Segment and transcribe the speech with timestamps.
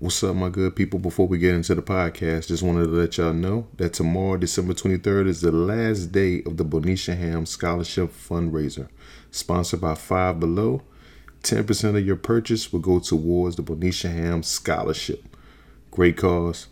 [0.00, 1.00] What's up, my good people?
[1.00, 4.72] Before we get into the podcast, just wanted to let y'all know that tomorrow, December
[4.72, 8.86] 23rd, is the last day of the Bonisha Ham Scholarship Fundraiser,
[9.32, 10.82] sponsored by Five Below.
[11.42, 15.36] 10% of your purchase will go towards the Bonisha Ham Scholarship.
[15.90, 16.68] Great cause.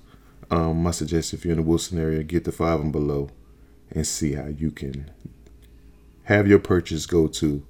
[0.48, 3.30] Um, I suggest if you're in the Wilson area, get the Five and Below
[3.90, 5.10] and see how you can
[6.22, 7.66] have your purchase go to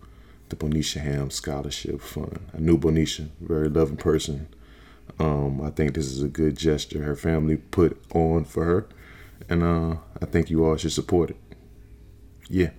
[0.51, 2.41] the Bonisha Ham Scholarship Fund.
[2.55, 4.49] I knew Bonisha, very loving person
[5.19, 8.89] um, I think this is a good gesture her family put on for her,
[9.49, 11.37] and uh, I think you all should support it.
[12.49, 12.71] Yeah.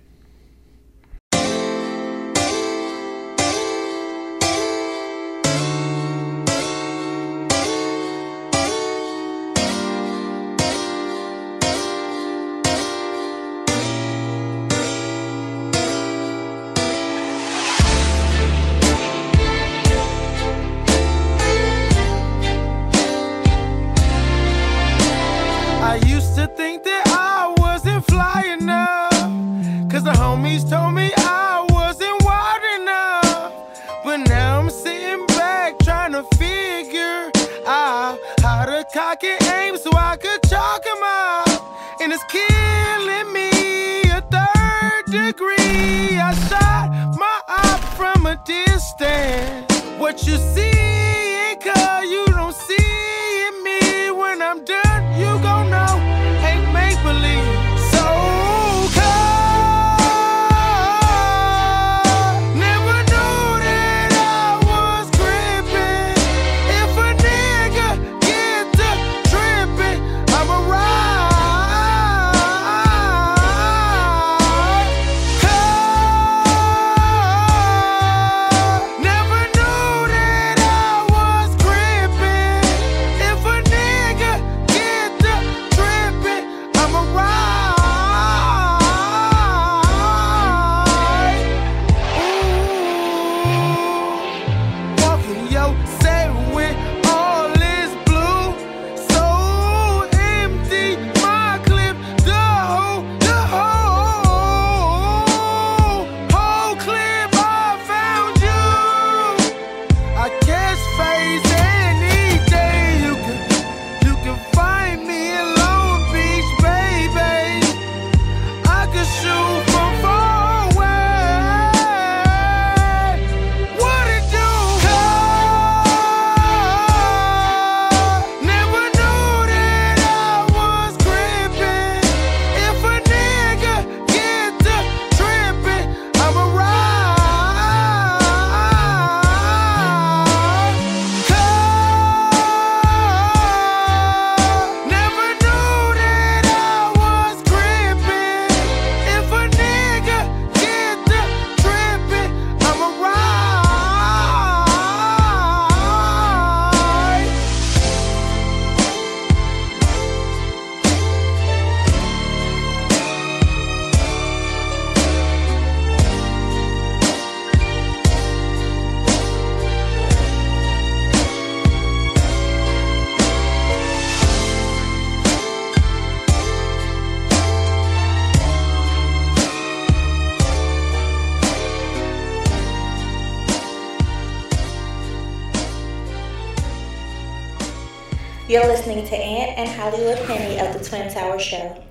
[189.58, 191.82] And Hollywood Henny of the Twin Tower Show.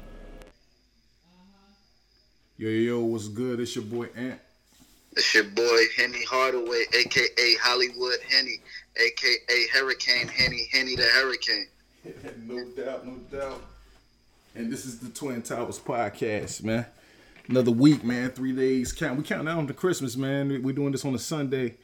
[2.56, 3.60] Yo, yo, yo, what's good?
[3.60, 4.40] It's your boy Ant.
[5.12, 8.62] It's your boy Henny Hardaway, aka Hollywood Henny,
[8.96, 11.68] aka Hurricane Henny, Henny the Hurricane.
[12.48, 13.62] no doubt, no doubt.
[14.56, 16.86] And this is the Twin Towers podcast, man.
[17.50, 18.30] Another week, man.
[18.30, 19.18] Three days count.
[19.18, 20.64] We count down to Christmas, man.
[20.64, 21.76] We're doing this on a Sunday.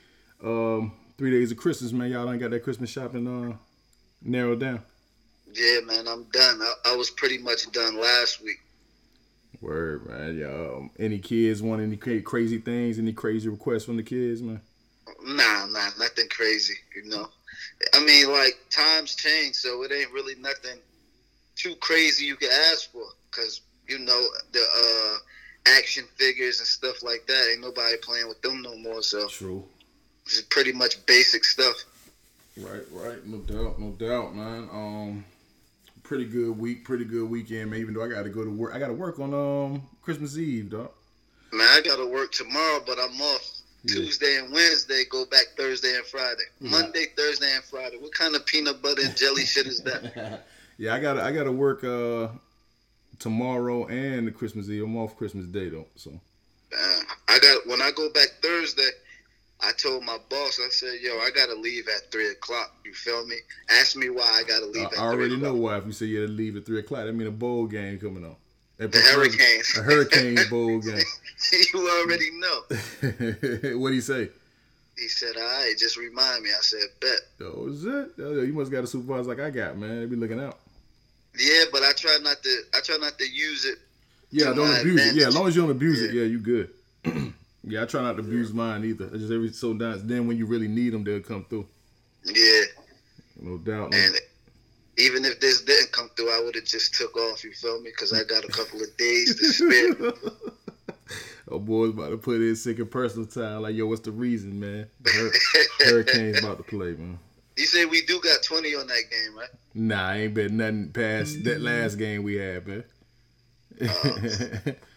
[0.42, 2.10] Um, three days of Christmas, man.
[2.10, 3.58] Y'all ain't got that Christmas shopping uh
[4.24, 4.81] narrowed down?
[5.54, 6.62] Yeah, man, I'm done.
[6.62, 8.60] I, I was pretty much done last week.
[9.62, 10.38] Word, man.
[10.38, 12.98] Yo, any kids want any crazy things?
[12.98, 14.60] Any crazy requests from the kids, man?
[15.24, 16.74] Nah, nah, nothing crazy.
[16.96, 17.30] You know,
[17.94, 20.80] I mean, like times change, so it ain't really nothing
[21.56, 25.18] too crazy you can ask for, cause you know the uh,
[25.78, 27.50] action figures and stuff like that.
[27.52, 29.04] Ain't nobody playing with them no more.
[29.04, 29.64] So true.
[30.26, 31.76] It's pretty much basic stuff.
[32.58, 34.70] Right, right, no doubt, no doubt, man.
[34.72, 35.26] Um,
[36.13, 37.80] pretty good week, pretty good weekend, man.
[37.80, 40.38] Even though I got to go to work, I got to work on um Christmas
[40.38, 40.92] Eve, dog.
[41.51, 43.50] Man, I got to work tomorrow, but I'm off.
[43.86, 43.95] Yeah.
[43.95, 46.44] Tuesday and Wednesday go back Thursday and Friday.
[46.62, 46.69] Yeah.
[46.69, 47.98] Monday, Thursday, and Friday.
[47.98, 50.44] What kind of peanut butter and jelly shit is that?
[50.77, 52.27] yeah, I got I got to work uh
[53.18, 54.83] tomorrow and the Christmas Eve.
[54.83, 58.89] I'm off Christmas Day though, so Uh, I got when I go back Thursday.
[59.65, 63.25] I told my boss, I said, "Yo, I gotta leave at three o'clock." You feel
[63.25, 63.38] me?
[63.69, 65.77] Ask me why I gotta leave I, already know why.
[65.77, 68.25] If you say you gotta leave at three o'clock, that mean a bowl game coming
[68.25, 68.36] on.
[68.80, 69.77] A The Hurricanes.
[69.77, 71.00] a Hurricanes bowl game.
[71.74, 73.77] you already know.
[73.80, 74.30] what do you say?
[74.98, 78.12] He said, "All right, just remind me." I said, "Bet." Oh, is it?
[78.18, 80.01] You must got a supervisor like I got, man.
[80.01, 80.60] They be looking out.
[81.39, 82.62] Yeah, but I try not to.
[82.75, 83.77] I try not to use it.
[84.30, 85.15] Yeah, don't abuse it.
[85.15, 86.21] Yeah, as long as you don't abuse it, Yeah.
[86.24, 86.69] yeah, you good.
[87.63, 89.06] yeah, I try not to abuse mine either.
[89.06, 90.06] I just every so down.
[90.06, 91.68] Then when you really need them, they'll come through.
[92.25, 92.63] Yeah,
[93.42, 93.94] No doubt.
[93.94, 94.15] And
[94.98, 97.44] even if this didn't come through, I would have just took off.
[97.44, 97.89] You feel me?
[97.89, 100.13] Because I got a couple of days to spare.
[101.50, 103.62] oh, boy's about to put in sick and personal time.
[103.62, 104.88] Like, yo, what's the reason, man?
[105.06, 105.31] Hur-
[105.86, 107.19] Hurricanes about to play, man.
[107.56, 109.50] You said we do got twenty on that game, right?
[109.75, 111.65] Nah, I ain't been nothing past that mm-hmm.
[111.65, 112.83] last game we had, man.
[113.81, 114.18] Oh.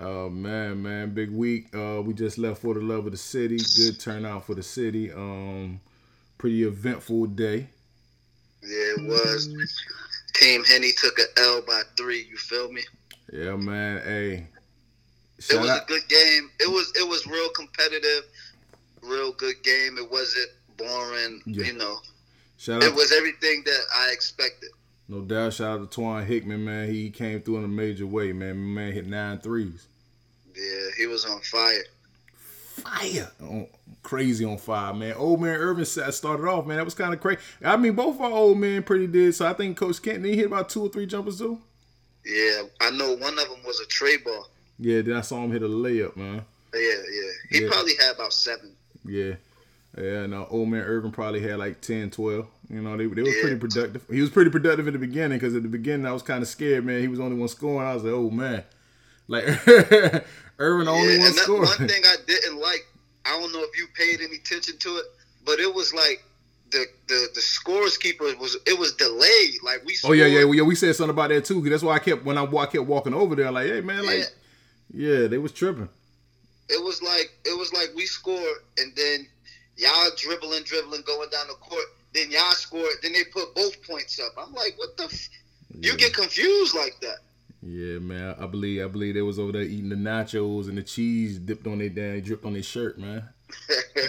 [0.00, 1.74] oh man, man, big week.
[1.74, 3.58] Uh, we just left for the love of the city.
[3.76, 5.12] Good turnout for the city.
[5.12, 5.80] Um,
[6.38, 7.68] pretty eventful day.
[8.62, 9.48] Yeah, it was.
[10.34, 12.26] Team Henny took a L by three.
[12.30, 12.82] You feel me?
[13.32, 14.00] Yeah, man.
[14.02, 14.46] Hey,
[15.50, 15.82] It was out.
[15.84, 16.50] a good game.
[16.60, 18.24] It was it was real competitive,
[19.02, 19.98] real good game.
[19.98, 21.42] It wasn't boring.
[21.46, 21.66] Yeah.
[21.66, 21.96] You know,
[22.58, 22.94] Shout it out.
[22.96, 24.70] was everything that I expected.
[25.08, 25.54] No doubt.
[25.54, 26.88] Shout out to Twan Hickman, man.
[26.88, 28.74] He came through in a major way, man.
[28.74, 29.86] Man hit nine threes.
[30.56, 31.82] Yeah, he was on fire.
[32.82, 33.30] Fire.
[33.42, 33.66] On,
[34.02, 35.14] crazy on fire, man.
[35.14, 36.76] Old man Irvin started off, man.
[36.78, 37.40] That was kind of crazy.
[37.64, 39.34] I mean, both our old men pretty did.
[39.34, 41.58] So I think Coach Kent, did he hit about two or three jumpers too?
[42.24, 44.48] Yeah, I know one of them was a tray ball.
[44.78, 46.44] Yeah, then I saw him hit a layup, man.
[46.74, 47.30] Yeah, yeah.
[47.50, 47.68] He Yeah.
[47.70, 48.72] probably had about seven.
[49.04, 49.34] Yeah.
[49.98, 52.46] Yeah, uh, old man Irvin probably had like 10, 12.
[52.70, 53.40] You know, they, they was Yeah.
[53.42, 54.04] pretty productive.
[54.10, 56.48] He was pretty productive in the beginning because at the beginning I was kind of
[56.48, 57.00] scared, man.
[57.00, 57.88] He was the only one scoring.
[57.88, 58.62] I was like, oh, man.
[59.30, 59.44] Like,
[60.58, 61.62] Irvin only yeah, one scoring.
[61.62, 62.84] one thing I didn't like,
[63.24, 65.04] I don't know if you paid any attention to it,
[65.46, 66.24] but it was like
[66.72, 69.62] the the the scores keeper was it was delayed.
[69.62, 69.96] Like we.
[70.04, 70.62] Oh yeah, yeah, yeah.
[70.62, 71.60] We said something about that too.
[71.62, 74.32] that's why I kept when I, I kept walking over there, like, hey man, like,
[74.92, 75.88] yeah, they was tripping.
[76.68, 79.28] It was like it was like we scored and then
[79.76, 81.84] y'all dribbling, dribbling, going down the court.
[82.12, 82.90] Then y'all scored.
[83.02, 84.32] Then they put both points up.
[84.36, 85.04] I'm like, what the?
[85.04, 85.28] F-?
[85.78, 87.18] You get confused like that.
[87.62, 88.36] Yeah, man.
[88.38, 91.66] I believe I believe they was over there eating the nachos and the cheese dipped
[91.66, 93.28] on their damn dripped on their shirt, man.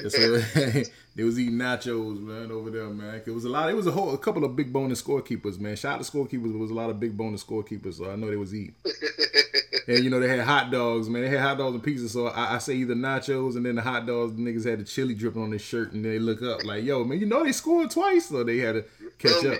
[0.08, 0.38] so
[1.16, 3.22] they was eating nachos, man, over there, man.
[3.26, 3.70] It was a lot.
[3.70, 5.76] It was a whole a couple of big bonus scorekeepers, man.
[5.76, 6.54] Shout out to scorekeepers.
[6.54, 8.76] It was a lot of big bonus scorekeepers, so I know they was eating.
[9.88, 11.24] and you know they had hot dogs, man.
[11.24, 12.08] They had hot dogs and pizza.
[12.08, 14.34] So I, I say either nachos and then the hot dogs.
[14.34, 17.04] The niggas had the chili dripping on their shirt, and they look up like, yo,
[17.04, 18.86] man, you know they scored twice, so they had to
[19.20, 19.60] catch up.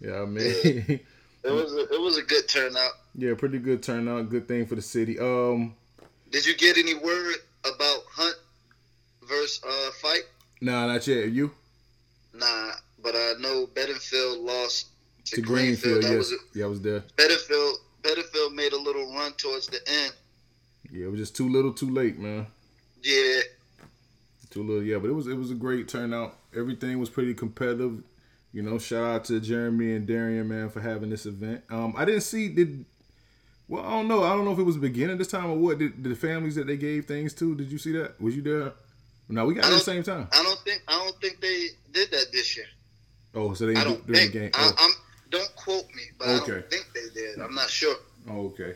[0.00, 1.00] Yeah, man.
[1.46, 2.92] It was a, it was a good turnout.
[3.14, 4.28] yeah, pretty good turnout.
[4.30, 5.18] Good thing for the city.
[5.18, 5.74] Um.
[6.30, 8.34] Did you get any word about Hunt
[9.28, 10.28] versus uh, Fike?
[10.60, 11.28] Nah, not yet.
[11.30, 11.52] You
[12.34, 12.72] Nah,
[13.02, 14.88] but I know Beddingfield lost
[15.26, 16.02] to, to Greenfield.
[16.02, 16.02] Greenfield?
[16.02, 17.04] That Yes, was yeah, I was there.
[17.16, 17.74] Beddingfield.
[18.02, 20.12] Beddingfield made a little run towards the end.
[20.90, 22.46] Yeah, it was just too little, too late, man.
[23.02, 23.40] Yeah,
[24.50, 24.98] Too little, yeah.
[24.98, 26.36] But it was it was a great turnout.
[26.56, 28.02] Everything was pretty competitive.
[28.56, 31.62] You know, shout out to Jeremy and Darian, man, for having this event.
[31.68, 32.86] Um, I didn't see did.
[33.68, 34.24] Well, I don't know.
[34.24, 35.78] I don't know if it was the beginning this time or what.
[35.78, 37.54] Did, did the families that they gave things to?
[37.54, 38.18] Did you see that?
[38.18, 38.72] Was you there?
[39.28, 40.28] No, we got it at the same time.
[40.32, 42.64] I don't think I don't think they did that this year.
[43.34, 44.32] Oh, so they I didn't don't do during think.
[44.32, 44.50] the game.
[44.54, 44.74] I, Oh.
[44.78, 44.90] I'm
[45.28, 47.38] don't quote me, but I don't think they did.
[47.38, 47.96] I'm not sure.
[48.30, 48.72] Oh, okay.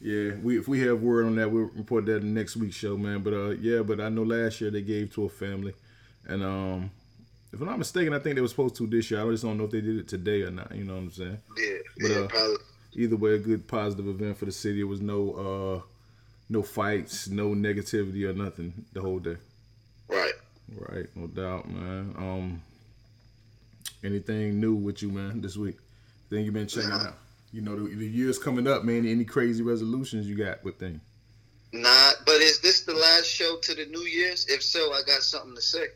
[0.00, 2.96] Yeah, we if we have word on that, we'll report that in next week's show,
[2.96, 3.22] man.
[3.22, 5.74] But uh, yeah, but I know last year they gave to a family,
[6.26, 6.90] and um,
[7.52, 9.26] if I'm not mistaken, I think they were supposed to this year.
[9.26, 10.74] I just don't know if they did it today or not.
[10.74, 11.38] You know what I'm saying?
[11.58, 12.56] Yeah, But, yeah, uh, probably.
[12.94, 14.80] Either way, a good positive event for the city.
[14.80, 15.86] It was no uh,
[16.50, 19.36] no fights, no negativity or nothing the whole day.
[20.08, 20.32] Right.
[20.76, 22.14] Right, no doubt, man.
[22.18, 22.62] Um,
[24.04, 25.76] anything new with you, man, this week?
[26.30, 27.08] Thing you been checking Nah.
[27.08, 27.14] out?
[27.52, 29.06] You know, the, the year's coming up, man.
[29.06, 31.00] Any crazy resolutions you got with things?
[31.74, 34.46] Nah, but is this the last show to the New Year's?
[34.48, 35.86] If so, I got something to say.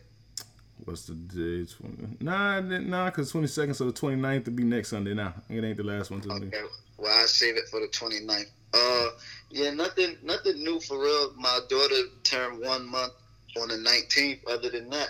[0.87, 1.66] What's the day?
[1.66, 5.14] 20, nah, nah, because 22nd, so the 29th to be next Sunday.
[5.14, 6.23] Nah, it ain't the last one.
[6.25, 6.62] Okay.
[6.97, 8.45] Well, I save it for the 29th.
[8.73, 9.09] Uh,
[9.50, 11.33] yeah, nothing, nothing new for real.
[11.37, 13.12] My daughter turned one month
[13.61, 14.38] on the 19th.
[14.49, 15.09] Other than that,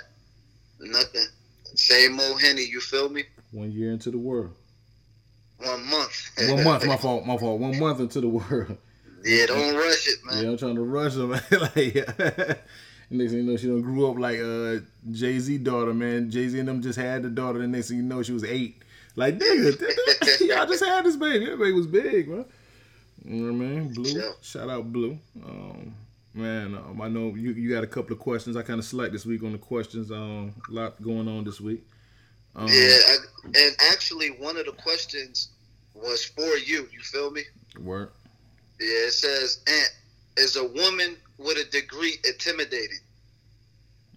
[0.80, 1.26] nothing.
[1.74, 2.62] Same old Henny.
[2.64, 3.24] You feel me?
[3.52, 4.54] One year into the world.
[5.58, 6.30] One month.
[6.38, 7.60] One month, my fault, my fault.
[7.60, 8.78] One month into the world.
[9.24, 10.42] yeah, don't rush it, man.
[10.42, 11.32] Yeah, I'm trying to rush them.
[11.50, 12.58] like, And
[13.10, 16.30] next thing you know, she done grew up like uh, Jay Z daughter, man.
[16.30, 17.58] Jay Z and them just had the daughter.
[17.58, 18.82] The next thing you know, she was eight.
[19.14, 19.80] Like, nigga,
[20.40, 21.46] y'all just had this baby.
[21.46, 22.44] That baby was big, man.
[23.24, 23.92] You know what I mean?
[23.92, 24.10] Blue.
[24.10, 24.30] Yeah.
[24.42, 25.18] Shout out Blue.
[25.44, 25.94] Um,
[26.34, 28.56] man, um, I know you, you got a couple of questions.
[28.56, 30.10] I kind of select this week on the questions.
[30.10, 31.82] Um, a lot going on this week.
[32.54, 35.48] Um, Yeah, I, and actually, one of the questions
[35.94, 36.88] was for you.
[36.92, 37.42] You feel me?
[37.80, 38.14] Work.
[38.80, 39.90] Yeah, it says, Aunt,
[40.36, 42.98] is a woman with a degree intimidating?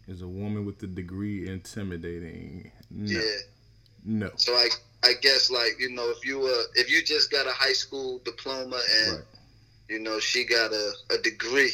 [0.07, 2.71] Is a woman with a degree intimidating?
[2.89, 3.19] No.
[3.19, 3.35] Yeah.
[4.03, 4.31] No.
[4.37, 4.69] So I,
[5.03, 8.19] I guess like you know, if you uh, if you just got a high school
[8.25, 9.23] diploma and Right.
[9.87, 11.73] you know she got a, a degree,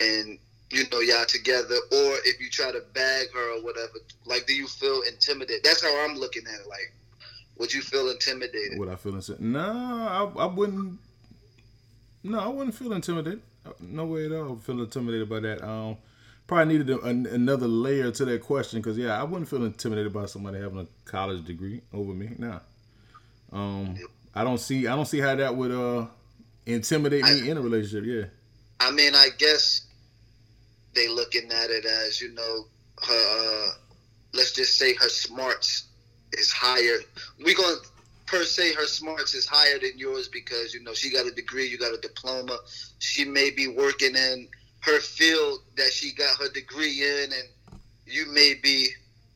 [0.00, 0.38] and
[0.70, 3.92] you know y'all together, or if you try to bag her or whatever,
[4.24, 5.62] like, do you feel intimidated?
[5.62, 6.68] That's how I'm looking at it.
[6.68, 6.94] Like,
[7.58, 8.78] would you feel intimidated?
[8.78, 9.52] Would I feel intimidated?
[9.52, 9.60] No,
[10.36, 10.98] I, I wouldn't.
[12.22, 13.42] No, I wouldn't feel intimidated.
[13.80, 14.56] No way at all.
[14.56, 15.62] Feel intimidated by that.
[15.62, 15.96] Um,
[16.46, 20.12] probably needed a, an, another layer to that question because yeah, I wouldn't feel intimidated
[20.12, 22.30] by somebody having a college degree over me.
[22.38, 22.60] Nah.
[23.52, 23.96] Um,
[24.34, 24.86] I don't see.
[24.86, 26.06] I don't see how that would uh
[26.66, 28.04] intimidate me in a relationship.
[28.04, 28.24] Yeah.
[28.80, 29.86] I mean, I guess
[30.94, 32.66] they looking at it as you know
[33.06, 33.68] her.
[33.68, 33.72] Uh,
[34.32, 35.84] let's just say her smarts
[36.32, 36.98] is higher.
[37.44, 37.76] We to
[38.30, 41.66] per se her smarts is higher than yours because you know she got a degree,
[41.66, 42.56] you got a diploma.
[43.00, 44.48] She may be working in
[44.80, 48.88] her field that she got her degree in, and you may be.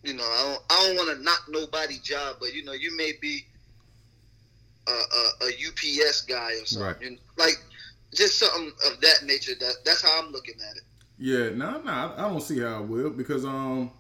[0.04, 2.94] You know, I don't, I don't want to knock nobody job, but you know, you
[2.94, 3.46] may be
[4.86, 6.86] a, a, a UPS guy or something.
[6.86, 7.00] Right.
[7.00, 7.56] You know, like
[8.12, 9.54] just something of that nature.
[9.58, 10.82] That that's how I'm looking at it.
[11.18, 13.90] Yeah, no, no, I don't see how it will because um,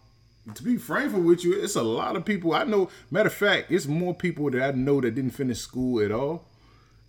[0.52, 2.90] to be frankful with you, it's a lot of people I know.
[3.10, 6.44] Matter of fact, it's more people that I know that didn't finish school at all.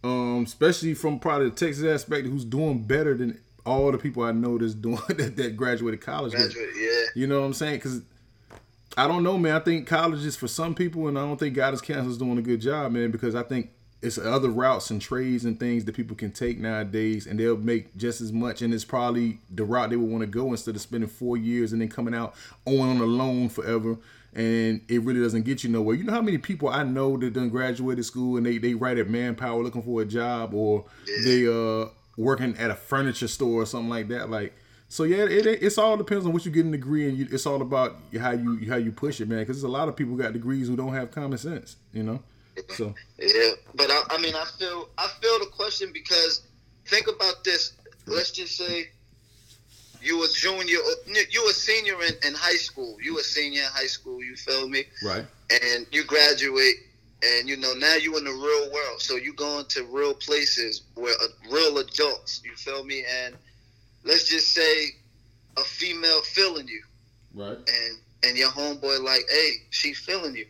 [0.03, 4.31] Um, especially from probably the Texas aspect, who's doing better than all the people I
[4.31, 6.33] know that's doing that, that graduated college.
[6.33, 7.05] Graduate, yeah.
[7.15, 7.75] You know what I'm saying?
[7.75, 8.01] Because
[8.97, 9.55] I don't know, man.
[9.55, 12.41] I think college is for some people, and I don't think guidance counselors doing a
[12.41, 13.11] good job, man.
[13.11, 13.71] Because I think
[14.05, 17.95] it's other routes and trades and things that people can take nowadays, and they'll make
[17.97, 18.61] just as much.
[18.61, 21.73] And it's probably the route they would want to go instead of spending four years
[21.73, 22.35] and then coming out
[22.65, 23.97] owing on a loan forever.
[24.33, 25.95] And it really doesn't get you nowhere.
[25.95, 28.97] You know how many people I know that done graduated school and they they write
[28.97, 30.85] at Manpower looking for a job, or
[31.23, 34.29] they uh working at a furniture store or something like that.
[34.29, 34.53] Like
[34.87, 37.27] so yeah, it, it it's all depends on what you get a degree, and you,
[37.31, 39.39] it's all about how you how you push it, man.
[39.39, 42.21] Because there's a lot of people got degrees who don't have common sense, you know.
[42.69, 46.41] So Yeah, but I, I mean, I feel I feel the question because
[46.87, 47.73] think about this.
[48.07, 48.89] Let's just say
[50.01, 50.77] you a junior,
[51.31, 52.97] you a senior in, in high school.
[53.01, 54.23] You a senior in high school.
[54.23, 54.83] You feel me?
[55.03, 56.75] right, And you graduate,
[57.23, 59.01] and you know now you in the real world.
[59.01, 62.41] So you going to real places where uh, real adults.
[62.45, 63.03] You feel me?
[63.23, 63.35] And
[64.03, 64.89] let's just say
[65.57, 66.83] a female feeling you
[67.33, 70.45] right, and and your homeboy like, hey, she feeling you,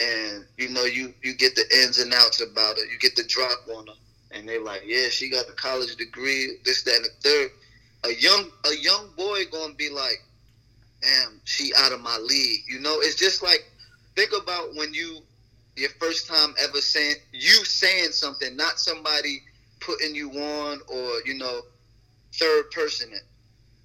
[0.00, 2.90] and you know you you get the ins and outs about it.
[2.90, 3.92] You get the drop on her,
[4.32, 7.50] and they're like, yeah, she got a college degree, this, that, and the third.
[8.04, 10.22] A young a young boy gonna be like,
[11.02, 12.60] damn, she out of my league.
[12.68, 13.64] You know, it's just like
[14.16, 15.20] think about when you
[15.76, 19.42] your first time ever saying you saying something, not somebody
[19.80, 21.60] putting you on or you know
[22.34, 23.22] third person it.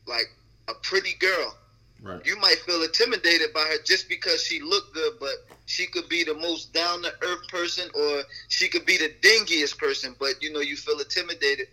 [0.08, 0.32] Like
[0.68, 1.56] a pretty girl
[2.02, 5.45] right, you might feel intimidated by her just because she looked good, but
[5.76, 9.78] she could be the most down to earth person, or she could be the dingiest
[9.78, 10.16] person.
[10.20, 11.68] But you know, you feel intimidated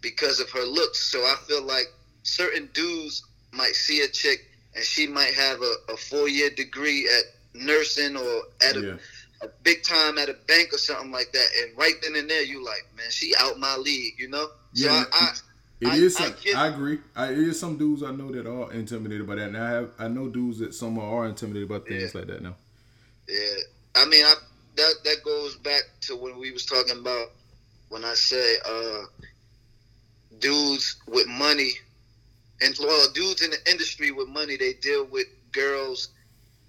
[0.00, 0.98] because of her looks.
[1.12, 1.86] So I feel like
[2.24, 4.38] certain dudes might see a chick
[4.74, 8.96] and she might have a, a four year degree at nursing or at a, yeah,
[9.42, 12.42] a big time at a bank or something like that, and right then and there
[12.42, 14.46] you like, man, she out my league, you know.
[14.74, 15.32] So Yeah, I, I
[15.80, 16.98] It I- is I I, agree.
[17.14, 19.90] I, it is some dudes I know that are intimidated by that, and I have
[19.98, 22.18] I know dudes that some are intimidated by things Yeah.
[22.20, 22.56] like that now.
[23.28, 23.56] Yeah,
[23.96, 24.34] I mean, I,
[24.76, 27.28] that that goes back to when we was talking about
[27.88, 29.02] when I say uh,
[30.38, 31.72] dudes with money,
[32.60, 36.08] and well, dudes in the industry with money, they deal with girls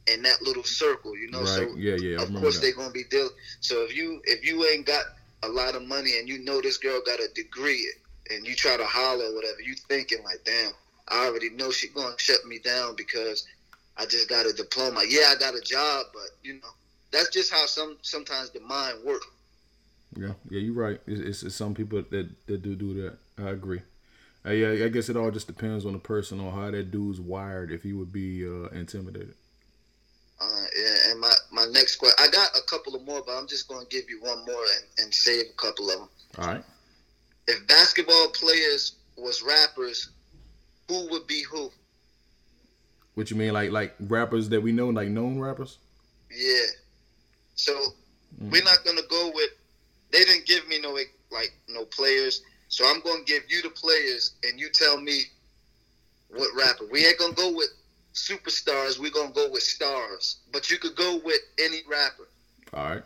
[0.08, 1.40] in that little circle, you know.
[1.40, 1.48] right?
[1.48, 2.22] So yeah, yeah.
[2.22, 3.32] Of course they're gonna be dealing.
[3.60, 5.06] So if you if you ain't got
[5.44, 7.92] a lot of money and you know this girl got a degree
[8.30, 10.72] and you try to holler or whatever, you thinking like, damn,
[11.08, 13.46] I already know she gonna shut me down because
[13.98, 15.04] I just got a diploma.
[15.08, 16.70] Yeah, I got a job, but you know,
[17.12, 19.28] that's just how some sometimes the mind works.
[20.18, 21.00] Yeah, yeah, you're right.
[21.08, 23.18] It's, it's, it's some people that, that do do that.
[23.44, 23.82] I agree.
[24.46, 27.20] Uh, yeah, I guess it all just depends on the person on how that dude's
[27.20, 27.72] wired.
[27.72, 29.34] If he would be uh, intimidated.
[30.40, 33.48] Uh, yeah, and my, my next question, I got a couple of more, but I'm
[33.48, 36.10] just gonna give you one more and, and save a couple of them.
[36.38, 36.64] All right.
[37.48, 40.10] If basketball players was rappers,
[40.90, 41.72] who would be who?
[43.16, 45.78] What you mean, like like rappers that we know, like known rappers?
[46.30, 46.68] Yeah.
[47.56, 48.52] So mm.
[48.52, 49.50] we're not gonna go with.
[50.12, 50.98] They didn't give me no
[51.32, 55.24] like no players, so I'm gonna give you the players, and you tell me
[56.30, 56.86] what rapper.
[56.92, 57.70] We ain't gonna go with
[58.14, 59.00] superstars.
[59.00, 60.38] We're gonna go with stars.
[60.52, 62.28] But you could go with any rapper.
[62.74, 63.04] All right.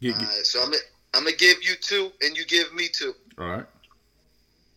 [0.00, 0.46] Get, All get- right.
[0.46, 0.72] So I'm
[1.14, 3.14] I'm gonna give you two, and you give me two.
[3.38, 3.66] all right.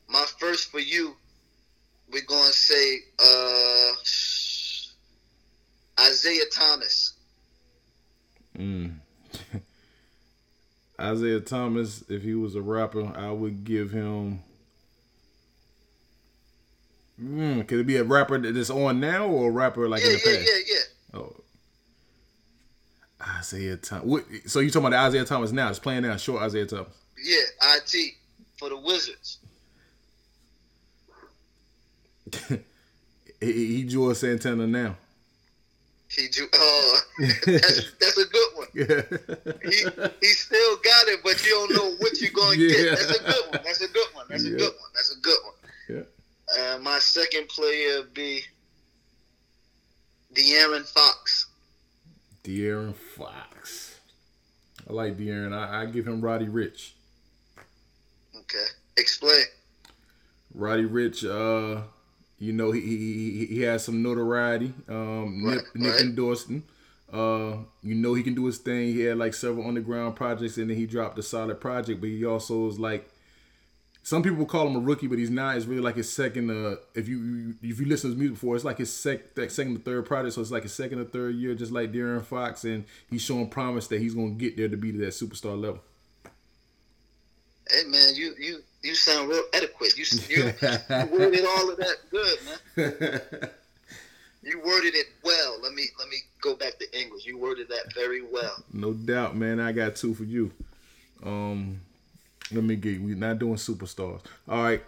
[0.08, 1.16] My first for you,
[2.12, 3.92] we're gonna say uh
[6.00, 7.14] Isaiah Thomas.
[8.58, 8.96] Mm.
[11.00, 14.40] Isaiah Thomas, if he was a rapper, I would give him.
[17.22, 20.08] Mm, could it be a rapper that is on now or a rapper like Yeah,
[20.10, 20.50] in the yeah, past?
[20.68, 21.20] yeah, yeah.
[21.20, 21.36] Oh.
[23.40, 24.24] Isaiah Thomas.
[24.46, 25.70] So you talking about Isaiah Thomas now?
[25.70, 26.16] It's playing now.
[26.18, 26.94] Short Isaiah Thomas.
[27.24, 27.42] Yeah,
[27.76, 28.14] IT
[28.60, 29.40] for the Wizards.
[33.42, 34.96] he, Juelz Santana now.
[36.10, 36.28] He.
[36.54, 38.68] Oh, that's, that's a good one.
[38.74, 39.02] Yeah.
[39.70, 39.84] He
[40.22, 42.96] he still got it, but you don't know what you're going to Yeah.
[42.96, 43.00] get.
[43.00, 43.62] That's a good one.
[43.64, 44.26] That's a good one.
[44.30, 44.90] That's a good one.
[44.94, 46.04] That's a good one.
[46.58, 46.74] yeah.
[46.76, 48.42] Uh, my second player be
[50.34, 51.48] De'Aaron Fox.
[52.44, 54.00] De'Aaron Fox.
[54.90, 55.54] I like De'Aaron.
[55.54, 56.92] I, I give him Roddy Ricch.
[58.36, 58.66] Okay,
[58.96, 59.44] explain.
[60.54, 61.82] Roddy Ricch, uh,
[62.40, 64.74] you know, he he, he, has some notoriety.
[64.88, 66.02] Um, Nick, Right, Nick right.
[66.02, 66.64] endorsed him.
[67.12, 68.94] Uh, you know, he can do his thing.
[68.94, 72.00] He had like several underground projects, and then he dropped a solid project.
[72.02, 73.10] But he also is like,
[74.04, 75.58] some people call him a rookie, but he's not.
[75.58, 76.52] It's really like his second.
[76.52, 79.52] Uh, if you if you listen to his music before, it's like his sec, that
[79.52, 80.36] second or third project.
[80.36, 83.50] So it's like his second or third year, just like De'Aaron Fox, and he's showing
[83.50, 85.80] promise that he's gonna get there to be to that superstar level.
[87.70, 89.98] Hey man, you you you sound real adequate.
[89.98, 92.40] You you, you worded all of that good,
[92.76, 93.50] man.
[94.44, 95.60] You worded it well.
[95.62, 97.26] Let me let me go back to English.
[97.26, 98.64] You worded that very well.
[98.72, 99.60] No doubt, man.
[99.60, 100.54] I got two for you.
[101.22, 101.82] Um,
[102.54, 103.02] let me get.
[103.02, 104.22] We're not doing superstars.
[104.48, 104.82] All right.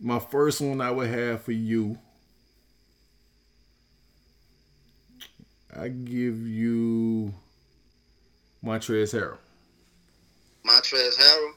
[0.00, 1.98] My first one I would have for you.
[5.78, 7.34] I give you
[8.64, 9.38] Montrezl Harrell.
[10.66, 11.52] Montrezl Harrell.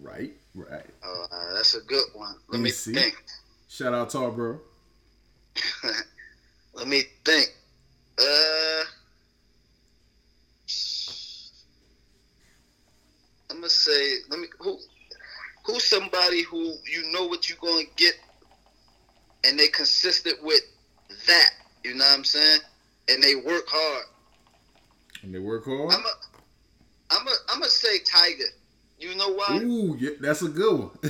[0.00, 0.86] Right, right.
[1.02, 2.36] Uh, that's a good one.
[2.48, 3.24] Let me me think.
[3.68, 4.60] Shout out Tarboro.
[6.74, 7.54] Let me think.
[8.18, 8.84] Uh,
[13.50, 14.78] I'm gonna say, let me who
[15.64, 18.14] who's somebody who you know what you're gonna get,
[19.44, 20.62] and they consistent with
[21.26, 21.50] that.
[21.84, 22.60] You know what I'm saying?
[23.08, 24.06] And they work hard.
[25.22, 25.92] And they work hard.
[25.92, 26.14] I'm a,
[27.10, 28.44] I'm a, I'm gonna say Tyga.
[29.04, 29.58] You know why?
[29.62, 30.90] Ooh, yeah, that's a good one.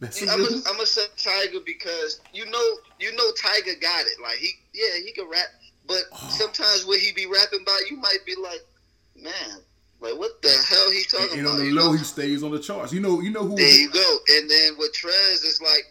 [0.00, 0.86] that's a I'm gonna.
[0.86, 2.66] Say Tyga because you know
[2.98, 4.14] you know Tyga got it.
[4.22, 5.46] Like he yeah he can rap,
[5.86, 6.28] but Oh.
[6.30, 8.64] sometimes what he be rapping about, you might be like,
[9.16, 9.60] man,
[10.00, 11.52] like what the hell he talking And about?
[11.52, 11.92] on the you low, know?
[11.92, 12.92] he stays on the charts.
[12.92, 13.56] You know, you know who.
[13.56, 14.18] There you go.
[14.30, 15.84] And then with Trez, it's like,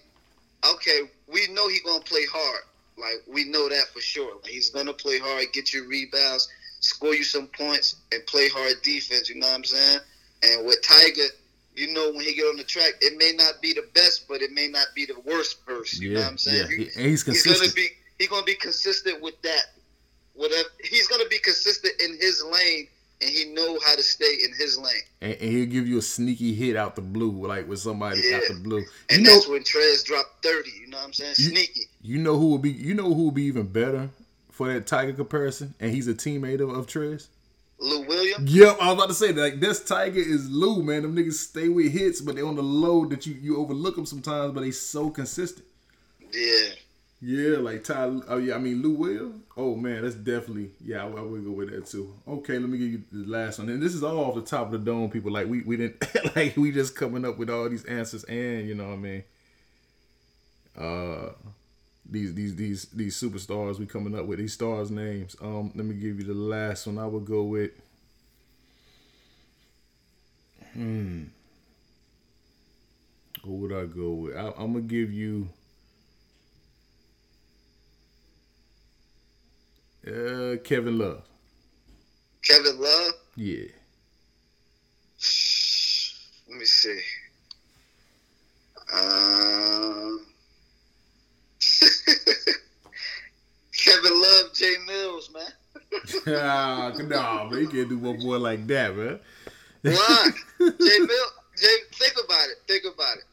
[0.73, 2.63] okay, we know he gonna play hard.
[2.97, 4.35] Like we know that for sure.
[4.41, 8.73] Like, he's gonna play hard, get you rebounds, score you some points, and play hard
[8.83, 9.29] defense.
[9.29, 9.99] You know what I'm saying?
[10.43, 11.27] And with Tyga,
[11.75, 14.41] you know when he get on the track, it may not be the best, but
[14.41, 15.99] it may not be the worst verse.
[15.99, 16.67] You know yeah, what I'm saying?
[16.71, 16.77] yeah.
[16.77, 19.63] You- And he's he's gonna be he's gonna be consistent with that.
[20.33, 22.87] Whatever he's gonna be consistent in his lane,
[23.21, 25.01] and he know how to stay in his lane.
[25.21, 28.37] and, and he'll give you a sneaky hit out the blue, like with somebody Yeah.
[28.37, 28.85] out the blue.
[29.09, 30.71] And you know, that's when Trez dropped thirty.
[30.79, 31.35] You know what I'm saying?
[31.37, 31.87] You- Sneaky.
[32.01, 34.09] you know who will be, you know who will be even better
[34.51, 37.27] for that Tyga comparison, and he's a teammate of, of Trez.
[37.79, 38.53] Lou Williams.
[38.53, 39.41] Yep, I was about to say that.
[39.41, 41.03] Like this Tyga is Lou, man.
[41.03, 44.05] Them niggas stay with hits, but they on the low that you you overlook them
[44.05, 45.65] sometimes, but they so consistent.
[46.33, 46.69] Yeah.
[47.21, 48.21] Yeah, like Ty.
[48.29, 49.43] Oh yeah, I mean Lou Williams.
[49.57, 51.03] Oh man, that's definitely yeah.
[51.03, 52.13] I, I would go with that too.
[52.25, 54.67] Okay, let me give you the last one, and this is all off the top
[54.67, 55.31] of the dome, people.
[55.31, 56.01] Like we we didn't
[56.35, 59.23] like we just coming up with all these answers, and you know what I mean.
[60.77, 61.29] Uh,
[62.11, 65.35] these these these these superstars we coming up with these stars names.
[65.41, 66.97] Um, let me give you the last one.
[66.97, 67.71] I would go with.
[70.73, 71.23] Hmm.
[73.43, 74.35] Who would I go with?
[74.35, 75.49] I, I'm gonna give you.
[80.05, 81.23] Uh, Kevin Love.
[82.43, 83.13] Kevin Love.
[83.35, 83.65] Yeah.
[86.49, 86.99] Let me see.
[88.91, 90.25] Um,
[93.77, 95.51] Kevin Love, Jae Millz, man.
[96.39, 99.19] ah, nah, man, you can't do one boy like that, man.
[99.81, 100.29] Why?
[100.59, 101.31] Jae Millz.
[101.57, 102.57] Jay, think about it.
[102.67, 103.23] Think about it.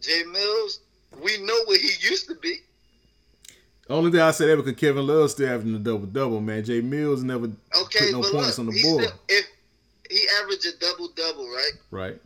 [0.00, 0.78] Jae Millz.
[1.22, 2.58] We know what he used to be.
[3.88, 6.62] Only thing I said that because Kevin Love still having a double double, man.
[6.64, 7.46] Jae Millz never
[7.76, 9.04] Okay, put no points look, on the board.
[9.04, 9.46] still, if
[10.10, 11.72] he averaged a double double, right?
[11.90, 12.20] right.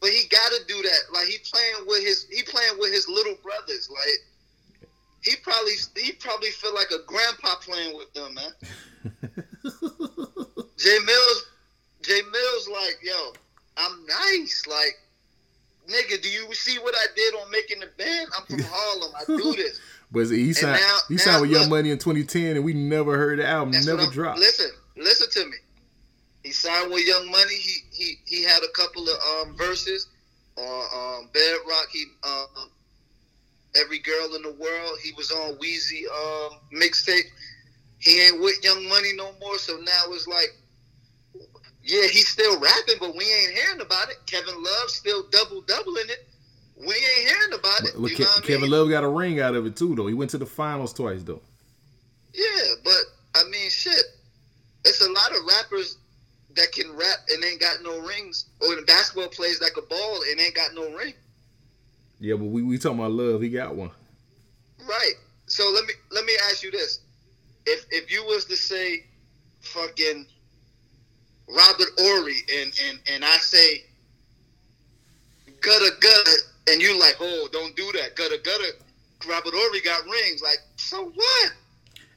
[0.00, 1.00] But he got to do that.
[1.12, 3.90] Like he playing with his he playing with his little brothers.
[3.90, 4.24] Like
[5.26, 8.52] he probably he probably feel like a grandpa playing with them, man.
[10.76, 11.38] Jae Millz,
[12.02, 13.32] Jae Millz, like yo,
[13.76, 14.64] I'm nice.
[14.68, 14.96] Like
[15.88, 18.28] nigga, do you see what I did on making the band?
[18.38, 19.12] I'm from Harlem.
[19.18, 19.80] I do this.
[20.12, 21.68] But he signed now- he now signed with Young.
[21.68, 23.74] Money in 2010, and we never heard the album.
[23.84, 24.38] Never dropped.
[24.38, 25.56] Listen, listen to me.
[26.44, 27.54] He signed with Young Money.
[27.54, 30.06] He he he had a couple of um, verses
[30.56, 31.88] on um, Bedrock.
[31.92, 32.70] He um,
[33.80, 34.98] every girl in the world.
[35.02, 37.24] He was on Weezy um, mixtape.
[37.98, 39.58] He ain't with Young Money no more.
[39.58, 40.54] So now it's like,
[41.82, 44.16] yeah, he's still rapping, but we ain't hearing about it.
[44.26, 46.26] Kevin Love still double doubling it.
[46.78, 47.92] We ain't hearing about it.
[47.94, 48.70] But- but Ke- what I Kevin mean?
[48.70, 50.06] Love got a ring out of it too, though.
[50.06, 51.40] He went to the finals twice, though.
[52.34, 53.00] Yeah, but
[53.34, 54.02] I mean, shit.
[54.84, 55.96] It's a lot of rappers
[56.54, 60.20] that can rap and ain't got no rings, or the basketball players that could ball
[60.30, 61.14] and ain't got no ring.
[62.20, 63.42] Yeah, but we we talking about Love.
[63.42, 63.90] He got one.
[64.88, 65.14] Right.
[65.46, 67.00] So let me let me ask you this:
[67.66, 69.04] if if you was to say,
[69.60, 70.26] fucking
[71.48, 73.84] Robert Horry, and and and I say
[75.60, 76.34] Gudda Gudda,
[76.68, 78.70] and you like, oh, don't do that, Gudda Gudda.
[79.28, 80.42] Robert Horry got rings.
[80.42, 81.52] Like, so what?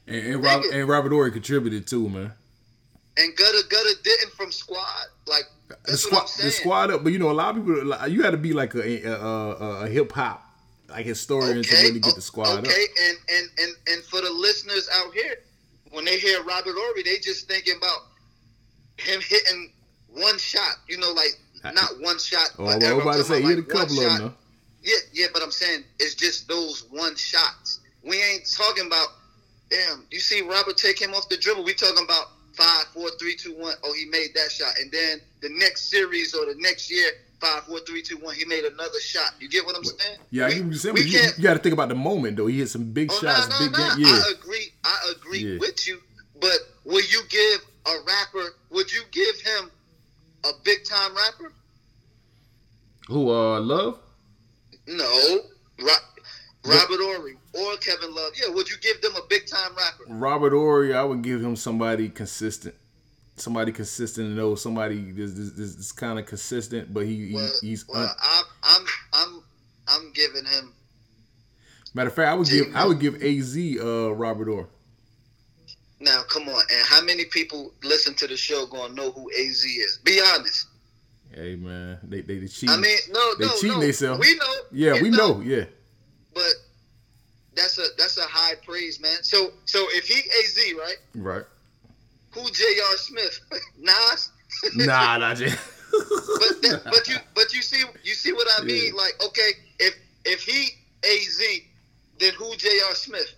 [0.06, 0.80] And, and, Robert, Nigga.
[0.80, 2.32] and Robert Horry contributed too, man.
[3.16, 5.06] And Gudda Gudda didn't from squad.
[5.26, 5.44] Like,
[5.84, 8.36] The squad, the squad up, but you know, a lot of people, you had to
[8.36, 10.50] be like a a, a, a hip hop
[10.90, 12.70] like historian to really get the squad okay.
[12.70, 12.88] up.
[13.08, 15.36] and, and and and for the listeners out here,
[15.92, 18.00] when they hear Robert Horry, they just thinking about
[18.96, 19.72] him hitting
[20.08, 20.76] one shot.
[20.88, 21.38] You know, like
[21.74, 22.50] not one shot.
[22.58, 24.36] Oh, but well, about to say, he like a couple of them,
[24.82, 27.80] Yeah, yeah, but I'm saying it's just those one shots.
[28.02, 29.08] We ain't talking about.
[29.70, 31.62] Damn, you see Robert take him off the dribble.
[31.62, 33.74] We talking about five, four, three, two, one.
[33.84, 37.10] Oh, he made that shot, and then the next series or the next year,
[37.40, 38.34] five, four, three, two, one.
[38.34, 39.34] He made another shot.
[39.40, 40.18] You get what I'm saying?
[40.30, 42.46] Yeah, we, you're saying, you, you got to think about the moment though.
[42.46, 44.04] He hit some big Oh, shots, no, big no, game.
[44.06, 44.72] Yeah, I agree.
[44.84, 45.58] I agree Yeah.
[45.58, 46.00] with you.
[46.40, 48.54] But would you give a rapper?
[48.70, 49.70] Would you give him
[50.44, 51.52] a big time rapper?
[53.08, 53.98] who uh Love?
[54.86, 55.40] No.
[56.64, 58.32] Ro- Robert Horry or Kevin Love.
[58.40, 58.52] Yeah.
[58.54, 60.04] Would you give them a big time rapper?
[60.08, 62.74] Robert Horry, I would give him somebody consistent.
[63.36, 67.48] Somebody consistent to know somebody this this, this, this kind of consistent, but he, he
[67.62, 69.42] he's well un- I'm, I'm, I'm,
[69.88, 70.74] I'm giving him.
[71.94, 72.28] matter of fact.
[72.28, 74.66] I would give I would give Az uh Robert Horry.
[76.00, 76.62] Now, come on.
[76.70, 79.98] And how many people listen to the show gonna know who Az is?
[80.04, 80.66] Be honest.
[81.32, 82.74] Hey man, they they, they cheating.
[82.74, 83.80] I mean, no, They no, cheating no.
[83.80, 84.20] themselves.
[84.20, 84.52] We know.
[84.72, 85.40] yeah, we know.
[85.40, 85.64] Yeah,
[86.34, 86.52] but
[87.54, 89.22] that's a that's a high praise, man.
[89.22, 91.44] So so if he Az right, right.
[92.32, 92.96] who J.R.
[92.96, 93.40] Smith,
[93.78, 94.30] Nas.
[94.74, 95.46] Nah, not Jay.
[95.48, 98.92] but that, but you but you see you see what I mean?
[98.94, 99.00] Yeah.
[99.00, 100.70] Like okay, if if he
[101.04, 101.40] Az,
[102.18, 102.94] then who J.R.
[102.94, 103.34] Smith?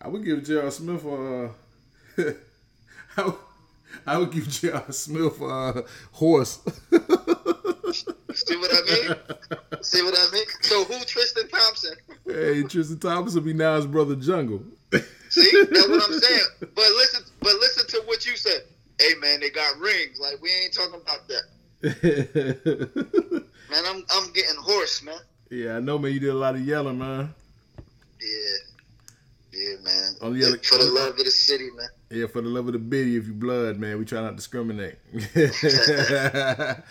[0.00, 0.70] I would give J.R.
[0.70, 1.48] Smith uh
[3.16, 3.34] I would,
[4.06, 4.90] I would give J.R.
[4.92, 6.58] Smith uh horse.
[8.34, 9.16] See what I mean?
[9.82, 10.44] see what I mean?
[10.62, 11.94] So who Tristan Thompson?
[12.26, 14.62] hey, Tristan Thompson be now his brother Jungle.
[15.28, 16.44] See, that's what I'm saying.
[16.60, 18.62] But listen, but listen to what you said.
[19.00, 20.18] Hey man, they got rings.
[20.20, 21.42] Like we ain't talking about that.
[23.70, 25.18] Man, I'm I'm getting hoarse, man.
[25.50, 26.12] yeah, I know, man.
[26.12, 27.34] You did a lot of yelling, man.
[28.20, 28.56] Yeah.
[29.52, 30.12] Yeah, man.
[30.20, 31.88] Oh, the other- For the love of the city, man.
[32.10, 34.36] Yeah, for the love of the biddy, if you blood, man, we try not to
[34.36, 34.96] discriminate.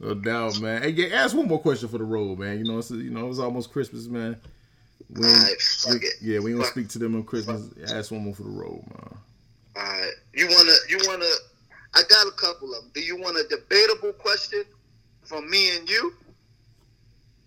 [0.00, 0.82] no doubt, man.
[0.82, 2.58] Hey, yeah, ask one more question for the road, man.
[2.58, 4.36] You know, it's you know, it's almost Christmas, man.
[5.10, 6.14] We we- it.
[6.22, 7.68] yeah, we gonna speak to them on Christmas.
[7.92, 9.18] Ask one more for the road, man.
[9.76, 10.12] All right.
[10.34, 11.26] You wanna you wanna
[11.94, 12.90] I got a couple of them.
[12.94, 14.64] Do you want a debatable question
[15.22, 16.14] from me and you?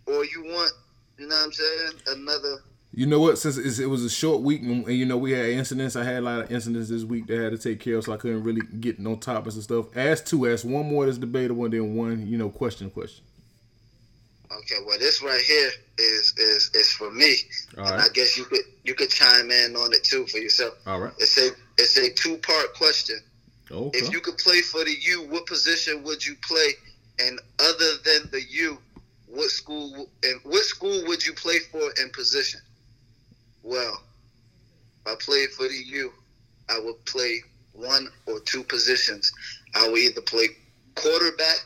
[0.05, 0.71] Or you want,
[1.17, 1.91] you know what I'm saying?
[2.07, 2.57] Another
[2.95, 3.39] You know what?
[3.39, 5.95] Since it was a short week, and, you know we had incidents.
[5.95, 8.03] I had a lot of incidents this week that I had to take care of,
[8.03, 9.97] so I couldn't really get no topics and stuff.
[9.97, 13.23] Ask two, ask one more that's debatable, and then one, you know, question, question.
[14.51, 17.35] Okay, well this right here is is is for me.
[17.77, 18.09] All and right.
[18.09, 20.75] I guess you could you could chime in on it too for yourself.
[20.85, 21.13] All right.
[21.17, 23.17] It's a it's a two part question.
[23.71, 23.97] Okay.
[23.97, 26.73] If you could play for the U, what position would you play?
[27.19, 28.77] And other than the U,
[29.27, 32.61] what school and what school would you play for in position?
[33.63, 34.01] Well,
[35.05, 36.11] if I played for the U,
[36.69, 37.41] I would play
[37.73, 39.31] one or two positions.
[39.75, 40.49] I would either play
[40.95, 41.57] quarterback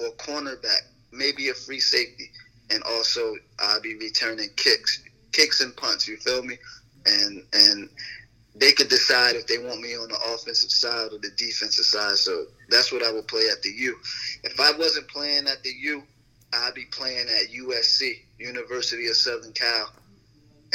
[0.00, 2.30] or cornerback, maybe a free safety,
[2.70, 5.02] and also I'll be returning kicks,
[5.32, 6.08] kicks and punts.
[6.08, 6.56] You feel me?
[7.06, 7.88] and and
[8.54, 12.16] they could decide if they want me on the offensive side or the defensive side.
[12.16, 13.96] So that's what I would play at the U.
[14.44, 16.02] If I wasn't playing at the U,
[16.52, 19.90] I'd be playing at USC, University of Southern Cal,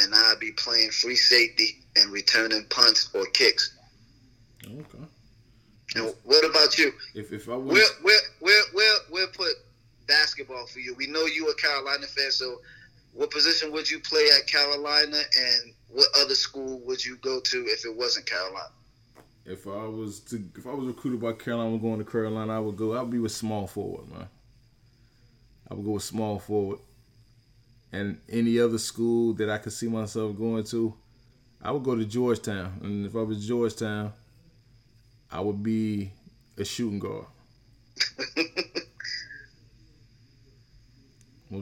[0.00, 3.76] and I'd be playing free safety and returning punts or kicks.
[4.64, 5.04] Okay.
[5.96, 6.92] And what about you?
[7.14, 9.54] If if I was We'll, we'll, we'll, we'll, we'll put
[10.06, 10.94] basketball for you.
[10.94, 12.60] We know you a Carolina fan, so
[13.14, 17.64] what position would you play at Carolina, and what other school would you go to
[17.66, 18.70] if it wasn't Carolina?
[19.48, 22.76] if I was to if I was recruited by Carolina going to Carolina, I would
[22.76, 22.92] go.
[22.92, 24.28] I would be with small forward, man.
[25.70, 26.78] I would go with small forward.
[27.92, 30.94] And any other school that I could see myself going to,
[31.62, 32.78] I would go to Georgetown.
[32.82, 34.12] And if I was Georgetown,
[35.30, 36.10] I would be
[36.56, 37.26] a shooting guard.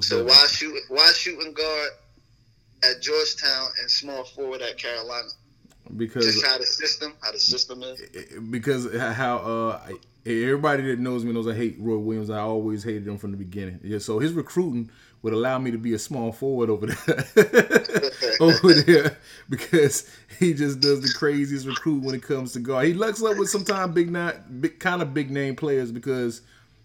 [0.00, 1.90] So why shoot why shooting guard
[2.82, 5.28] at Georgetown and small forward at Carolina?
[5.96, 8.00] Because Just how the system, how the system is.
[8.50, 12.30] because how uh I- everybody that knows me knows I hate Roy Williams.
[12.30, 13.78] I always hated him from the beginning.
[13.84, 14.90] Yeah, so his recruiting
[15.26, 17.24] would allow me to be a small forward over there,
[18.40, 19.18] over there,
[19.50, 20.08] because
[20.38, 22.86] he just does the craziest recruit when it comes to guard.
[22.86, 26.42] He lucks up with sometimes big not big kind of big name players because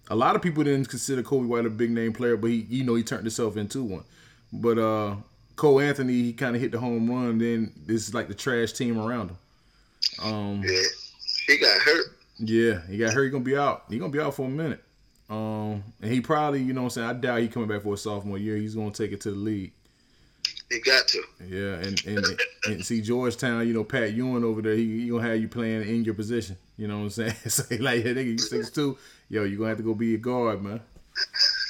[0.10, 2.84] a lot of people didn't consider Coby White a big name player, but he you
[2.84, 4.06] know he turned himself into one.
[4.51, 5.17] But uh
[5.56, 7.38] Cole Anthony, he kind of hit the home run.
[7.38, 9.38] Then this is like the trash team around him.
[10.23, 10.82] Um, Yeah,
[11.45, 12.06] he got hurt.
[12.39, 13.25] yeah, he got hurt.
[13.25, 13.84] He gonna be out.
[13.88, 14.84] He gonna be out for a minute.
[15.32, 17.94] Um, and he probably, you know, what I'm saying, I doubt he coming back for
[17.94, 18.58] a sophomore year.
[18.58, 19.72] He's gonna take it to the league.
[20.70, 21.24] He got to.
[21.48, 22.26] Yeah, and and,
[22.65, 25.88] and see Georgetown, you know, Pat Ewing over there, he, he gonna have you playing
[25.88, 26.58] in your position.
[26.76, 27.36] You know what I'm saying?
[27.48, 28.98] so like, hey, nigga, you six two,
[29.30, 30.82] yo, you gonna have to go be a guard, man.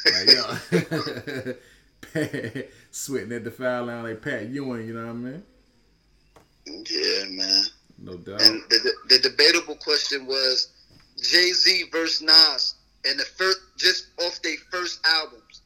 [0.06, 1.54] Like, yo,
[2.14, 5.44] Pat, sweating at the foul line like Pat Ewing, you know what I mean?
[6.66, 7.64] Yeah, man.
[8.00, 8.42] No doubt.
[8.42, 10.70] And the, the, the debatable question was
[11.22, 15.62] Jay Z versus Nas, and the first just off their first albums.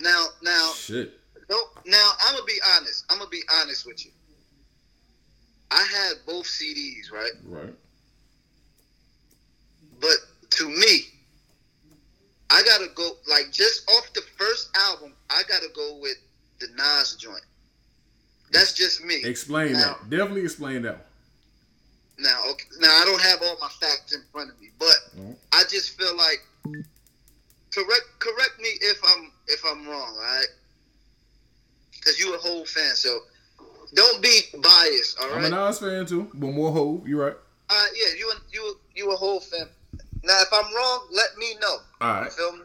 [0.00, 1.18] Now, now, Shit.
[1.50, 3.04] no, now I'm gonna be honest.
[3.10, 4.12] I'm gonna be honest with you.
[5.70, 7.32] I had both CDs, right?
[7.44, 7.74] Right.
[10.00, 10.16] But
[10.50, 11.00] to me,
[12.50, 15.12] I gotta go like just off the first album.
[15.30, 16.16] I gotta go with
[16.60, 17.42] the Nas joint.
[18.52, 19.17] That's just me.
[19.28, 20.10] Explain Now- that.
[20.10, 21.06] Definitely explain that.
[22.18, 25.36] Now, okay, now I don't have all my facts in front of me, but Mhm.
[25.52, 26.42] I just feel like
[27.70, 30.48] correct correct me if I'm if I'm wrong, all right?
[31.92, 33.22] Because you a Hov fan, so
[33.94, 35.50] don't be biased, all I'm a right?
[35.50, 37.06] Nas fan too, but more Hov.
[37.06, 37.36] You're right.
[37.70, 39.68] Uh, yeah, you you a- you a Hov fan.
[40.24, 41.80] Now, if I'm wrong, let me know.
[42.00, 42.32] All right.
[42.32, 42.64] Feel me?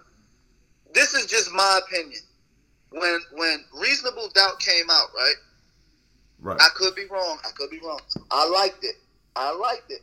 [0.94, 2.22] This is just my opinion.
[2.90, 5.36] When when Reasonable Doubt came out, right?
[6.44, 6.60] Right.
[6.60, 7.38] I could be wrong.
[7.46, 8.02] I could be wrong.
[8.30, 8.96] I liked it.
[9.36, 10.02] I liked it.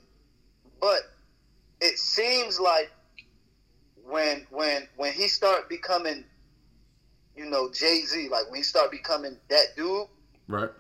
[0.81, 1.00] But
[1.83, 2.90] it seems like
[4.05, 6.24] when when when he start becoming,
[7.37, 10.07] you know, Jay Z, like when he start becoming that dude,
[10.48, 10.70] Right.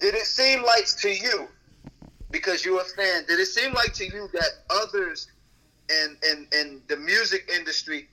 [0.00, 1.46] did it seem like to you,
[2.32, 5.28] because you're a fan, did it seem like to you that others
[5.88, 8.08] in in, in the music industry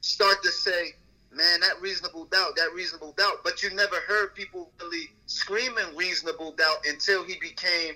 [0.00, 0.94] start to say,
[1.36, 6.52] man, that reasonable doubt, that reasonable doubt, but you never heard people really screaming reasonable
[6.52, 7.94] doubt until he became,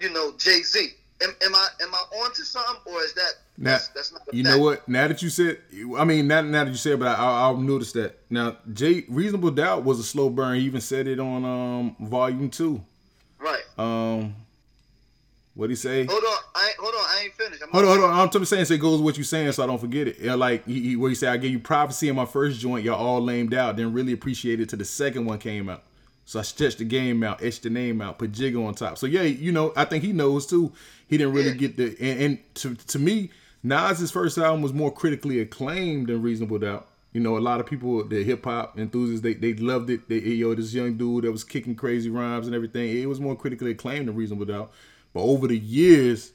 [0.00, 0.90] you know, Jay Z.
[1.22, 4.22] Am, am I am I onto something, or is that Now, that's, that's not?
[4.32, 4.56] You fact?
[4.56, 4.88] know what?
[4.88, 5.58] Now that you said,
[5.98, 8.18] I mean, not now that you said, but I, I, I'll notice that.
[8.30, 10.56] Now, Jay, Reasonable Doubt was a slow burn.
[10.56, 12.80] He even said it on um Volume Two.
[13.38, 13.62] Right.
[13.78, 14.34] Um,
[15.54, 16.04] what he say?
[16.04, 16.38] Hold on.
[16.54, 17.00] I hold on.
[17.00, 17.62] I ain't finished.
[17.62, 18.18] I'm Hold on, hold on.
[18.20, 20.18] I'm just saying, so it goes with what you're saying, so I don't forget it.
[20.20, 22.84] Yeah, like he, he, where he said, I gave you prophecy in my first joint,
[22.84, 23.76] y'all all lamed out.
[23.76, 25.82] Didn't really appreciate it till the second one came out.
[26.24, 28.98] So I stretched the game out, etched the name out, put Jigga on top.
[28.98, 30.72] So yeah, you know, I think he knows too.
[31.08, 31.54] He didn't really Yeah.
[31.54, 33.30] get the and, and to to me,
[33.64, 36.86] Nas's first album was more critically acclaimed than Reasonable Doubt.
[37.12, 40.08] You know, a lot of people, the hip hop enthusiasts, they, they loved it.
[40.08, 42.96] They, yo, this young dude that was kicking crazy rhymes and everything.
[42.96, 44.70] It was more critically acclaimed than Reasonable Doubt.
[45.12, 46.32] But over the years,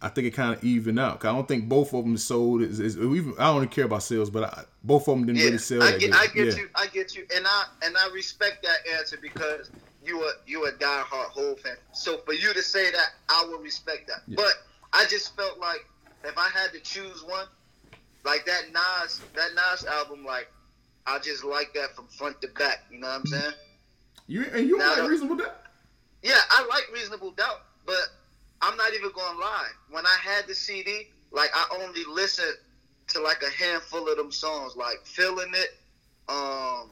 [0.00, 1.24] I think it kind of even out.
[1.24, 2.62] I don't think both of them sold.
[2.62, 5.58] Is, is, even, I don't care about sales, but I, both of them didn't really
[5.58, 6.14] sell I get.
[6.14, 6.54] I get yeah.
[6.54, 6.68] you.
[6.74, 9.70] I get you, and I and I respect that answer because
[10.04, 11.76] you a you a diehard Hov fan.
[11.92, 14.22] So for you to say that, I will respect that.
[14.36, 14.54] But
[14.92, 15.84] I just felt like
[16.24, 17.46] if I had to choose one,
[18.24, 20.48] like that Nas that Nas album, like
[21.06, 22.84] I just like that from front to back.
[22.90, 23.54] You know what I'm saying?
[24.26, 25.56] You and you Now like Reasonable Doubt?
[26.22, 28.10] Yeah, I like Reasonable Doubt, but
[28.60, 29.70] I'm not even going to lie.
[29.90, 32.58] When I had the CD, like I only listened
[33.08, 35.70] to like a handful of them songs, like "Feeling It."
[36.28, 36.90] Um,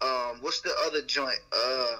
[0.00, 1.38] um, what's the other joint?
[1.52, 1.98] Uh,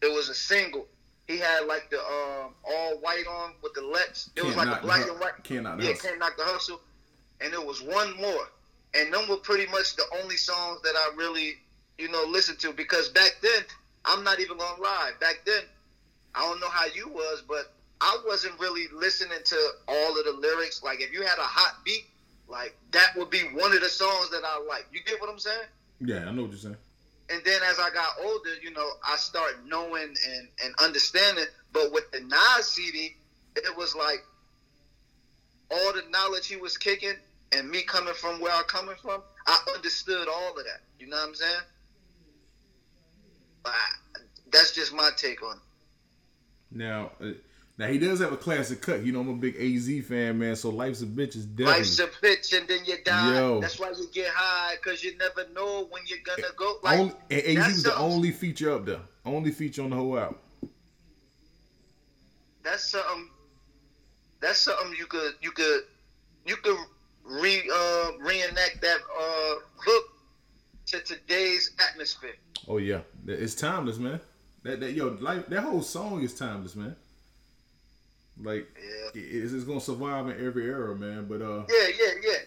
[0.00, 0.86] it was a single.
[1.28, 4.30] He had like the um, all white on with the Lex.
[4.34, 5.44] It was Can't like a black and white.
[5.44, 6.80] Can't Knock yeah, can't knock the hustle.
[7.42, 8.48] And it was one more,
[8.94, 11.58] and them were pretty much the only songs that I really,
[11.98, 13.64] you know, listened to because back then
[14.06, 15.12] I'm not even gonna lie.
[15.20, 15.62] Back then,
[16.34, 20.32] I don't know how you was, but I wasn't really listening to all of the
[20.32, 20.82] lyrics.
[20.82, 22.04] Like if you had a hot beat,
[22.48, 24.86] like that would be one of the songs that I like.
[24.92, 25.66] You get what I'm saying?
[26.00, 26.76] Yeah, I know what you're saying.
[27.28, 31.44] and then as I got older, you know, I start knowing and, and understanding.
[31.72, 33.14] But with the Nas CD,
[33.56, 34.24] it was like
[35.70, 37.14] all the knowledge he was kicking
[37.52, 40.80] and me coming from where I'm coming from, I understood all of that.
[40.98, 41.60] You know what I'm saying?
[43.62, 45.62] But I- that's just my take on it.
[46.72, 47.30] Now, uh,
[47.78, 49.02] now he does have a classic cut.
[49.02, 50.54] You know, I'm a big AZ fan, man.
[50.54, 51.78] So life's a bitch is definitely.
[51.80, 53.34] Life's a bitch and then you die.
[53.34, 53.60] Yo.
[53.60, 56.76] That's why you get high because you never know when you're gonna go.
[56.82, 59.00] Like only, and AZ that's was the only feature up there.
[59.24, 60.38] Only feature on the whole album.
[62.62, 63.28] that's something
[64.40, 65.82] that's something you could you could
[66.46, 66.76] you could
[67.24, 70.04] re uh, reenact that uh, hook
[70.86, 72.36] to today's atmosphere.
[72.68, 74.20] Oh yeah, it's timeless, man.
[74.62, 76.94] That that yo, like that whole song is timeless, man.
[78.42, 79.20] Like Yeah.
[79.20, 81.26] it- it's, it's gonna survive in every era, man.
[81.26, 82.38] But uh, Yeah, yeah, yeah.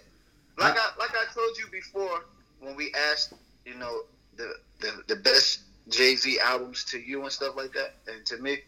[0.57, 2.23] Like I, like I told you before
[2.59, 3.33] when we asked,
[3.65, 4.01] you know,
[4.37, 8.37] the the, the best Jay Z albums to you and stuff like that, and to
[8.37, 8.59] me,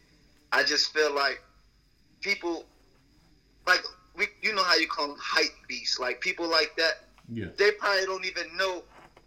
[0.51, 1.41] I just feel like
[2.21, 2.65] people
[3.67, 3.81] like
[4.15, 7.03] we you know how you call them hype beasts, like people like that.
[7.31, 8.84] yeah, they probably don't even know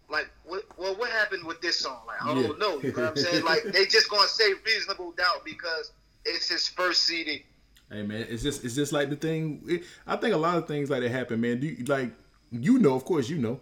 [0.09, 3.09] like what well what happened with this song like i don't know you know what
[3.09, 5.91] i'm saying like they just gonna say reasonable doubt because
[6.25, 7.45] it's his first cd
[7.91, 9.63] Hey man, it's just it's just like the thing.
[9.67, 11.59] It, I think a lot of things like that happen, man.
[11.59, 12.11] Do you, like
[12.51, 13.59] you know, of course, you know.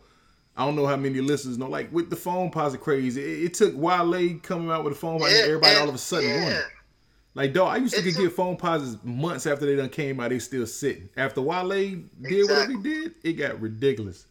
[0.55, 1.69] I don't know how many listeners know.
[1.69, 5.73] Like with the Foamposite crazy, it, it took Wale coming out with a phone, everybody
[5.73, 6.43] and- all of a sudden yeah.
[6.43, 6.63] wanted.
[7.35, 10.29] Like dog, I used to get Foamposites months after they done came out.
[10.29, 11.07] They still sitting.
[11.15, 14.25] After Wale did whatever he did, it got ridiculous.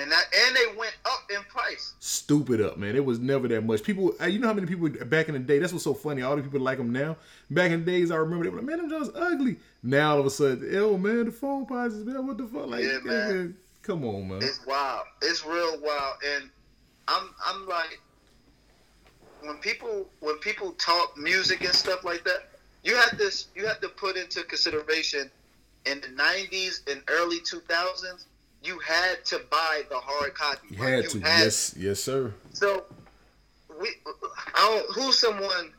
[0.00, 2.96] And that and they went up in price stupid up, man.
[2.96, 3.82] It was never that much.
[3.82, 5.58] People, uh, you know how many people back in the day.
[5.58, 6.22] That's what's so funny.
[6.22, 7.16] All the people like them now.
[7.50, 10.20] Back in the days, I remember they were like, "Man, them just ugly." Now all
[10.20, 12.26] of a sudden, oh man, the Foamposites, man.
[12.26, 12.66] What the fuck?
[12.68, 13.30] Like, Yeah, man.
[13.30, 14.42] nigga, come on, man.
[14.42, 16.50] it's wild it's real wild and
[17.08, 17.98] i'm i'm like
[19.40, 22.50] when people when people talk music and stuff like that
[22.84, 25.30] you have this you have to put into consideration
[25.86, 28.26] in the 90s and early 2000s
[28.62, 32.32] you had to buy the hard copy You had you to, yes, yes, sir.
[32.52, 32.84] So,
[33.80, 33.88] we,
[34.54, 35.72] I don't, who's someone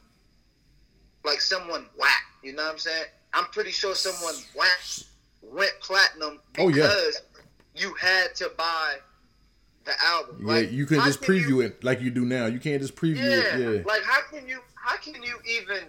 [1.23, 2.23] like someone whack?
[2.43, 3.05] You know what I'm saying?
[3.33, 4.79] I'm pretty sure someone whack
[5.43, 6.73] went platinum Oh, yeah.
[6.87, 7.21] because
[7.75, 8.95] you had to buy
[9.85, 10.37] the album.
[10.41, 12.47] Yeah, Like, you can how just preview you- it like you do now.
[12.47, 13.59] You can't just preview Yeah, it.
[13.77, 14.59] Yeah, like how can you?
[14.75, 15.85] How can you even?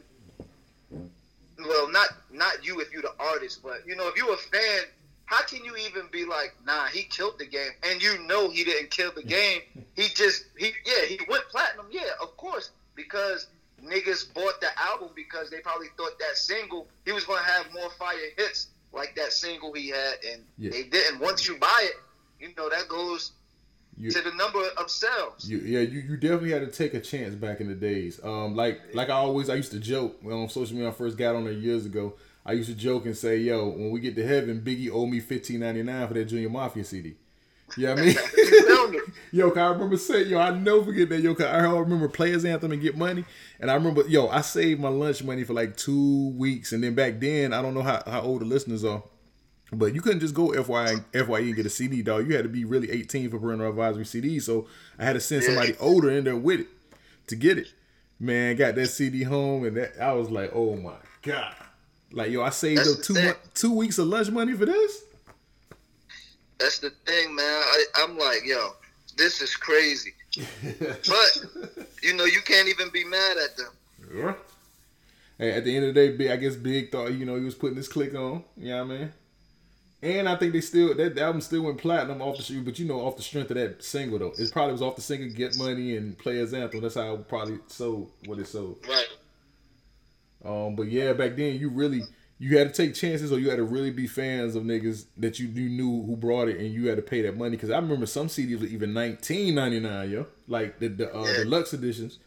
[1.59, 4.83] Well, not not you if you're the artist, but you know if you're a fan,
[5.33, 8.65] how can you even be like, nah, he killed the game, and you know he
[8.65, 9.63] didn't kill the game.
[9.97, 11.87] He just he yeah he went platinum.
[11.91, 13.47] Yeah, of course because
[13.83, 17.91] niggas bought the album because they probably thought that single he was gonna have more
[17.99, 20.71] fire hits like that single he had, and Yeah.
[20.71, 21.19] they didn't.
[21.21, 21.95] Once you buy it,
[22.39, 23.33] you know that goes
[23.99, 25.49] You- to the number of sales.
[25.49, 28.21] You, yeah, you, you definitely had to take a chance back in the days.
[28.23, 31.17] Um, like like I always I used to joke when on social media I first
[31.17, 32.15] got on there years ago.
[32.45, 35.21] I used to joke and say, "Yo, when we get to heaven, Biggie owe me
[35.21, 37.15] fifteen ninety nine for that Junior Mafia CD."
[37.77, 38.17] You know what I mean?
[38.37, 38.99] You feel me?
[39.33, 42.83] yo, I remember saying, yo, I never forget that, yo, I remember Players Anthem and
[42.83, 43.25] Get Money,
[43.61, 46.95] and I remember, yo, I saved my lunch money for like two weeks, and then
[46.95, 49.03] back then, I don't know how, how old the listeners are,
[49.73, 52.29] but you couldn't just go FYE, FYE and get a CD, dog.
[52.29, 54.67] You had to be really 18 for parental advisory CD, so
[54.99, 56.69] I had to send somebody older in there with it
[57.29, 57.73] to get it.
[58.21, 61.55] Man, got that CD home, and that I was like, oh my god,
[62.13, 65.05] like yo, I saved That's up two two weeks of lunch money for this.
[66.59, 67.45] That's the thing, man.
[67.45, 68.71] I, I'm like, yo,
[69.17, 70.15] this is crazy.
[70.63, 73.71] But you know, you can't even be mad at them.
[74.15, 74.35] Yeah.
[75.39, 77.45] Hey, at the end of the day, Big, I guess Big thought you know he
[77.45, 78.45] was putting his click on.
[78.57, 79.13] You know what I mean?
[80.03, 83.01] And I think they still that album still went platinum off the but you know
[83.01, 84.33] off the strength of that single though.
[84.37, 86.81] It probably was off the single Get Money and Players Anthem.
[86.81, 88.79] That's how it probably sold what it sold.
[88.89, 89.07] Right.
[90.45, 92.03] Um, but yeah, back then you really
[92.39, 95.39] you had to take chances, or you had to really be fans of niggas that
[95.39, 97.51] you, you knew who brought it, and you had to pay that money.
[97.53, 101.25] Because I remember some CDs were even nineteen ninety nine, yo, like the the uh,
[101.25, 101.33] Yeah.
[101.45, 102.19] deluxe editions,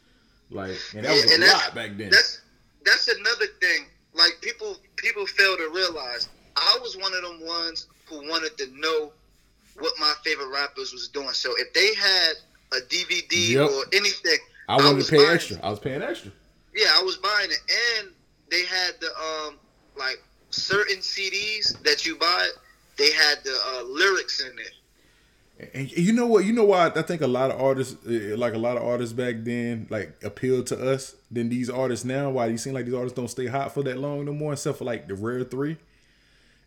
[0.50, 2.10] like and that was and a lot back then.
[2.12, 2.42] That's
[2.86, 3.86] that's another thing.
[4.14, 6.30] Like people people fail to realize.
[6.56, 9.12] I was one of them ones who wanted to know
[9.78, 11.32] what my favorite rappers was doing.
[11.32, 12.34] So if they had
[12.72, 13.70] a DVD Yep.
[13.70, 14.38] or anything,
[14.70, 15.60] I wanted was to pay buying extra.
[15.62, 16.32] I was paying extra.
[16.76, 17.60] Yeah, I was buying it,
[18.00, 18.10] and
[18.50, 19.56] they had the um
[19.98, 22.50] like certain CDs that you buy,
[22.98, 24.72] they had the uh, lyrics in it.
[25.74, 26.44] And you know what?
[26.44, 29.14] You know why I think a lot of artists, eh, like a lot of artists
[29.14, 32.30] back then, like appealed to us than these artists now.
[32.30, 34.78] Why you seem like these artists don't stay hot for that long no more, except
[34.80, 35.78] for like the rare three,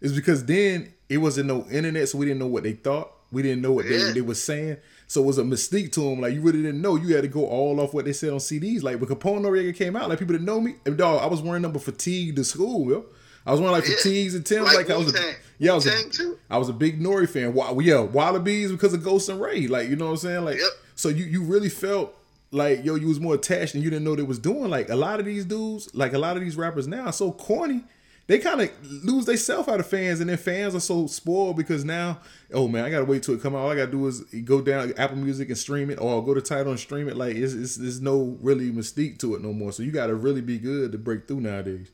[0.01, 3.13] is because then it wasn't no internet, so we didn't know what they thought.
[3.31, 3.99] We didn't know what Yeah.
[4.07, 4.79] they, they was saying.
[5.11, 6.21] So it was a mystique to them.
[6.21, 6.95] Like you really didn't know.
[6.97, 8.83] You had to go all off what they said on CDs.
[8.83, 10.75] Like when Capone Noriega came out, like people didn't know me.
[10.87, 13.07] And dog, I was wearing them fatigue to school, yo.
[13.47, 13.97] I was wearing like Yeah.
[13.97, 14.67] fatigues and Tim's.
[14.67, 15.19] Like Like, I was a,
[15.59, 16.39] yeah, I was a, Wu-Tang too.
[16.51, 17.55] I was a big Nori fan.
[17.55, 19.67] Wa- Yeah, Wallabies because of Ghost and Ray.
[19.67, 20.45] Like, you know what I'm saying?
[20.45, 20.71] Like, Yep.
[20.95, 22.15] so you you really felt
[22.51, 24.69] like yo, you was more attached and you didn't know they was doing.
[24.69, 27.33] Like a lot of these dudes, like a lot of these rappers now, are so
[27.33, 27.83] corny.
[28.29, 31.57] They kind of lose their self out of fans, and then fans are so spoiled
[31.57, 32.21] because now,
[32.53, 33.61] oh man, I gotta wait till it come out.
[33.61, 36.43] All I gotta do is go down Apple Music and stream it, or go to
[36.43, 37.17] Tidal and stream it.
[37.17, 39.73] Like it's, it's there's no really mystique to it no more.
[39.73, 41.91] So you gotta really be good to break through nowadays,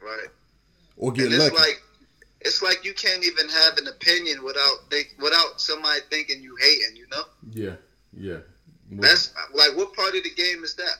[0.00, 0.28] Right.
[0.96, 1.56] or get and it's lucky.
[1.56, 1.82] like
[2.42, 6.94] it's like you can't even have an opinion without think without somebody thinking you hating.
[6.94, 7.74] You know, yeah,
[8.16, 8.38] yeah.
[8.88, 10.94] that's like what part of the game is that?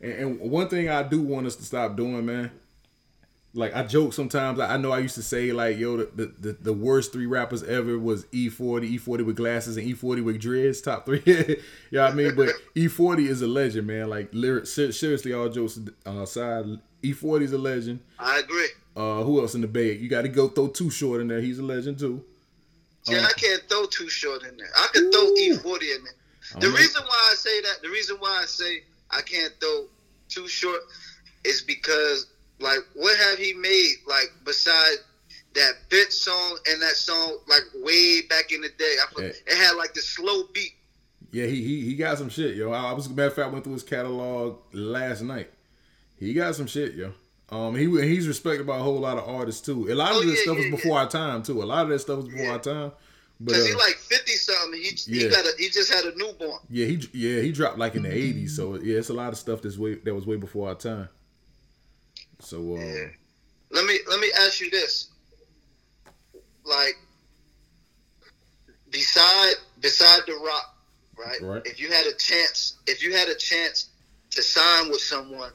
[0.00, 2.50] And, and one thing I do want us to stop doing, man.
[3.54, 4.58] Like I joke sometimes.
[4.58, 7.62] I I know I used to say like, yo, the the, the, worst three rappers
[7.62, 10.80] ever was E40, E40 with glasses, and E40 with dreads.
[10.80, 11.22] Top three.
[11.26, 11.56] you
[11.92, 12.34] know what I mean?
[12.34, 14.10] But E40 is a legend, man.
[14.10, 16.64] Like lyric, seriously, all jokes uh, aside,
[17.02, 18.00] E40 is a legend.
[18.18, 18.68] I agree.
[18.96, 20.00] Uh, who else in the bag?
[20.00, 21.40] You got to go throw Too Short in there.
[21.40, 22.24] He's a legend too.
[23.06, 23.24] Yeah, Oh.
[23.24, 24.70] I can't throw too short in there.
[24.76, 26.60] I can throw E forty in there.
[26.60, 26.76] The know.
[26.76, 29.86] reason why I say that, the reason why I say I can't throw
[30.28, 30.80] too short,
[31.44, 32.26] is because
[32.60, 34.96] like what have he made like beside
[35.54, 38.96] that bitch song and that song like way back in the day?
[39.02, 39.30] I feel, Yeah.
[39.46, 40.72] it had like the slow beat.
[41.32, 42.70] Yeah, he he, he got some shit, yo.
[42.72, 45.50] I, I was matter of fact I went through his catalog last night.
[46.18, 47.12] He got some shit, yo.
[47.50, 49.90] Um, he he's respected by a whole lot of artists too.
[49.90, 51.62] A lot of Oh, this yeah, stuff yeah, was before our time too.
[51.62, 52.92] A lot of that stuff was before our time.
[53.40, 54.80] But Cause uh, he like fifty something.
[54.80, 55.24] He Yeah.
[55.24, 56.60] he got a, he just had a newborn.
[56.70, 58.50] yeah, he yeah he dropped like in the '80s.
[58.50, 61.08] So yeah, it's a lot of stuff that's way that was way before our time.
[62.44, 63.06] So uh, Yeah.
[63.70, 65.08] Let me let me ask you this.
[66.64, 66.96] Like
[68.90, 70.76] beside beside the rock,
[71.18, 71.40] right?
[71.42, 71.62] Right.
[71.64, 73.88] If you had a chance, if you had a chance
[74.30, 75.52] to sign with someone,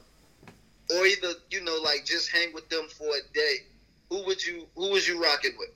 [0.90, 3.56] or either you know like just hang with them for a day,
[4.10, 5.70] who would you who was you rocking with?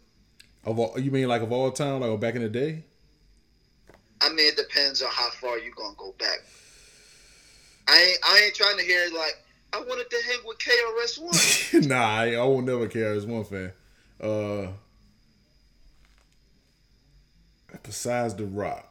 [0.66, 2.82] of all, you mean like of all time, like back in the day?
[4.20, 6.38] I mean, it depends on how far you gonna go back.
[7.86, 9.43] I ain't I ain't trying to hear like
[9.74, 11.88] I wanted to hang with KRS One.
[11.88, 13.72] nah, I, I won't never KRS One fan.
[14.20, 14.68] Uh,
[17.82, 18.88] besides the Rock,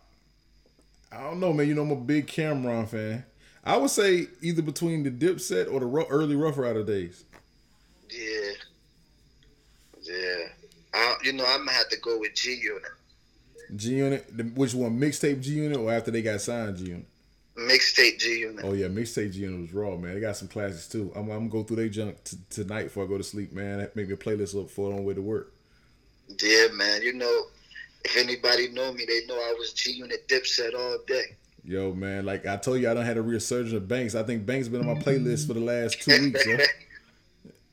[1.12, 1.68] I don't know, man.
[1.68, 3.24] You know, I'm a big Cam'ron fan.
[3.64, 7.24] I would say either between the Dipset or the early Ruff Ryder days.
[8.10, 8.52] Yeah.
[10.02, 10.48] Yeah.
[10.94, 12.82] I, you know, I'm gonna have to go with G Unit.
[13.76, 14.26] G Unit,
[14.56, 15.00] which one?
[15.00, 17.06] Mixtape G Unit or after they got signed G Unit?
[17.58, 18.66] Mixtape G Unit.
[18.66, 20.16] Oh yeah, mixtape G Unit was raw, man.
[20.16, 21.12] They got some classics too.
[21.16, 23.88] I'm, I'm gonna go through their junk t- tonight before I go to sleep, man.
[23.94, 25.54] Make me a playlist up for on the way to work.
[26.42, 27.04] Yeah, man.
[27.04, 27.44] You know,
[28.04, 31.36] if anybody know me, they know I was G Unit Dipset all day.
[31.64, 34.16] Yo, man, like I told you, I don't had a resurgence of Banks.
[34.16, 36.58] I think Banks been on my playlist for the last two weeks, yo.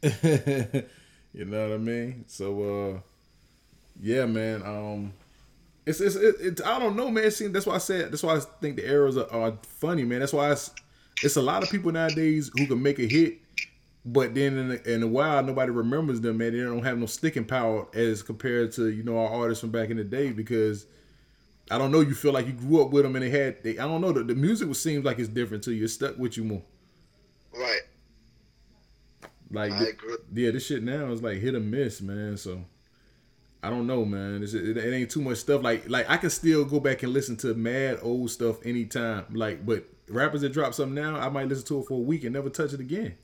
[1.32, 2.24] you know what I mean?
[2.28, 3.00] So, uh,
[4.00, 4.62] yeah, man.
[4.62, 5.12] Um,
[5.86, 7.24] it's it's it, it, I don't know, man.
[7.24, 10.04] It seems, that's why I said that's why I think the eras are, are funny,
[10.04, 10.20] man.
[10.20, 10.70] That's why it's
[11.22, 13.38] it's a lot of people nowadays who can make a hit,
[14.04, 16.52] but then in a, in a while nobody remembers them, man.
[16.52, 19.90] They don't have no sticking power as compared to you know our artists from back
[19.90, 20.86] in the day because.
[21.72, 22.00] I don't know.
[22.00, 23.62] You feel like you grew up with them, and they had.
[23.62, 24.10] They, I don't know.
[24.10, 25.84] The, the music was, seems like it's different to you.
[25.84, 26.62] It's stuck with you more.
[27.54, 27.82] Right.
[29.52, 29.72] Like,
[30.32, 32.36] yeah, this shit now is like hit or miss, man.
[32.36, 32.64] So
[33.62, 34.42] I don't know, man.
[34.42, 35.62] It's, it, it ain't too much stuff.
[35.62, 39.26] Like, like I can still go back and listen to mad old stuff anytime.
[39.32, 42.24] Like, but rappers that drop something now, I might listen to it for a week
[42.24, 43.16] and never touch it again.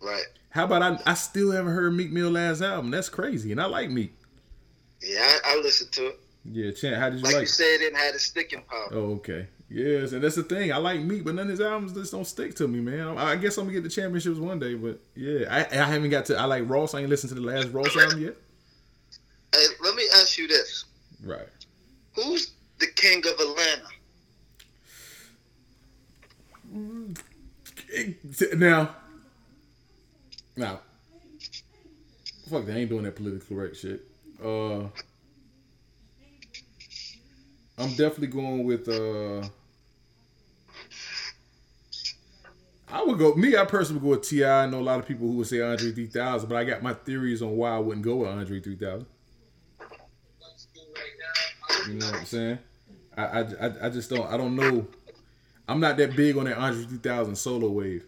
[0.00, 0.24] Right.
[0.50, 0.98] How about I?
[1.06, 2.90] I still haven't heard Meek Mill last album.
[2.90, 4.12] That's crazy, and I like Meek.
[5.00, 6.20] Yeah, I, I listened to it.
[6.44, 7.40] Yeah, Chant, how did you Like like?
[7.42, 7.50] you it?
[7.50, 8.88] said, it didn't have the sticking power.
[8.90, 9.46] Oh, okay.
[9.70, 10.72] Yes, and that's the thing.
[10.72, 13.16] I like Meek, but none of his albums just don't stick to me, man.
[13.16, 16.10] I, I guess I'm gonna get the championships one day, but yeah, I, I haven't
[16.10, 16.36] got to.
[16.38, 16.94] I like Ross.
[16.94, 18.36] I ain't listened to the last Ross album yet.
[19.54, 20.84] Hey, let me ask you this:
[21.22, 21.48] Right.
[22.14, 23.88] Who's the king of Atlanta?
[28.56, 28.96] Now,
[30.56, 30.80] now,
[32.48, 34.00] fuck, they ain't doing that politically correct shit.
[34.42, 34.84] Uh,
[37.78, 38.88] I'm definitely going with.
[38.88, 39.46] uh
[42.88, 43.34] I would go.
[43.34, 44.44] Me, I personally would go with Ti.
[44.44, 46.92] I know a lot of people who would say Andre 3000, but I got my
[46.92, 49.06] theories on why I wouldn't go with Andre 3000.
[51.88, 52.58] You know what I'm saying?
[53.16, 54.26] I, I, I, just don't.
[54.26, 54.86] I don't know.
[55.68, 58.04] I'm not that big on that Andre 3000 solo wave.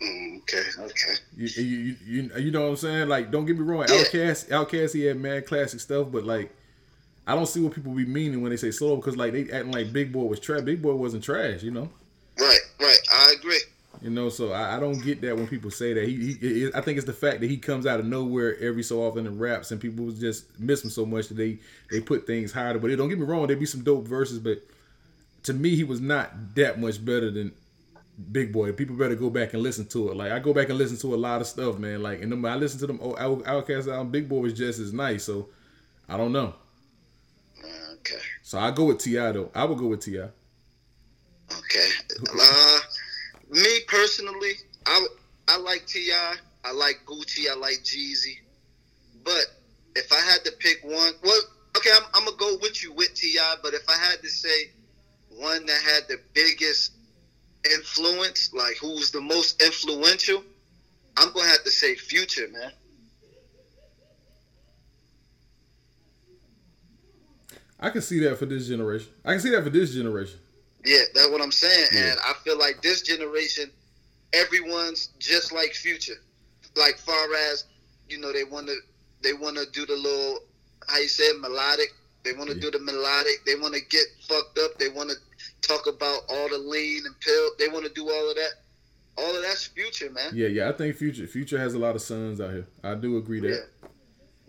[0.00, 1.14] Mm, okay, okay.
[1.36, 3.08] You, you, you, you know what I'm saying?
[3.08, 3.84] Like, don't get me wrong.
[3.88, 3.96] Yeah.
[3.96, 6.54] Outkast, Outkast, he had mad classic stuff, but like,
[7.26, 9.72] I don't see what people be meaning when they say solo because like they acting
[9.72, 10.62] like Big Boi was trash.
[10.62, 11.88] Big Boi wasn't trash, you know.
[12.38, 12.98] Right, right.
[13.12, 13.60] I agree.
[14.04, 16.06] You know, so I, I don't get that when people say that.
[16.06, 19.02] He, he, I think it's the fact that he comes out of nowhere every so
[19.02, 21.56] often and raps, and people just miss him so much that they
[21.90, 22.78] they put things higher.
[22.78, 24.58] But it, don't get me wrong, there'd be some dope verses, but
[25.44, 27.52] to me, he was not that much better than
[28.30, 28.72] Big Boi.
[28.72, 30.16] People better go back and listen to it.
[30.18, 32.02] Like I go back and listen to a lot of stuff, man.
[32.02, 34.10] Like and them, I listen to them old Out- Outkast album.
[34.10, 35.24] Big Boi was just as nice.
[35.24, 35.48] So
[36.10, 36.52] I don't know.
[38.00, 39.32] Okay, So I go with T.I.
[39.32, 39.50] though.
[39.54, 40.18] I would go with Ti.
[40.20, 40.30] okay.
[42.38, 42.78] Uh,
[43.94, 44.54] personally,
[44.86, 45.06] I
[45.48, 46.10] I like Ti.
[46.64, 47.50] I like Gucci.
[47.50, 48.38] I like Jeezy.
[49.24, 49.44] But
[49.94, 51.40] if I had to pick one, well,
[51.76, 53.38] okay, I'm, I'm gonna go with you with Ti.
[53.62, 54.70] But if I had to say
[55.30, 56.92] one that had the biggest
[57.72, 60.42] influence, like who's the most influential,
[61.16, 62.72] I'm gonna have to say Future, man.
[67.78, 69.08] I can see that for this generation.
[69.24, 70.38] I can see that for this generation.
[70.84, 71.88] Yeah, that's what I'm saying.
[71.92, 72.10] Yeah.
[72.10, 73.70] And I feel like this generation,
[74.34, 76.20] everyone's just like Future.
[76.76, 77.64] Like far as,
[78.08, 78.74] you know, they wanna
[79.22, 80.40] they wanna do the little
[80.88, 81.92] how you say it, melodic.
[82.24, 82.60] They wanna Yeah.
[82.60, 83.44] do the melodic.
[83.46, 84.78] They wanna get fucked up.
[84.78, 85.14] They wanna
[85.62, 87.50] talk about all the lean and pill.
[87.58, 88.52] They wanna do all of that.
[89.16, 90.32] All of that's future, man.
[90.34, 90.68] Yeah, yeah.
[90.68, 92.66] I think Future Future has a lot of sons out here.
[92.82, 93.48] I do agree that.
[93.48, 93.88] Yeah.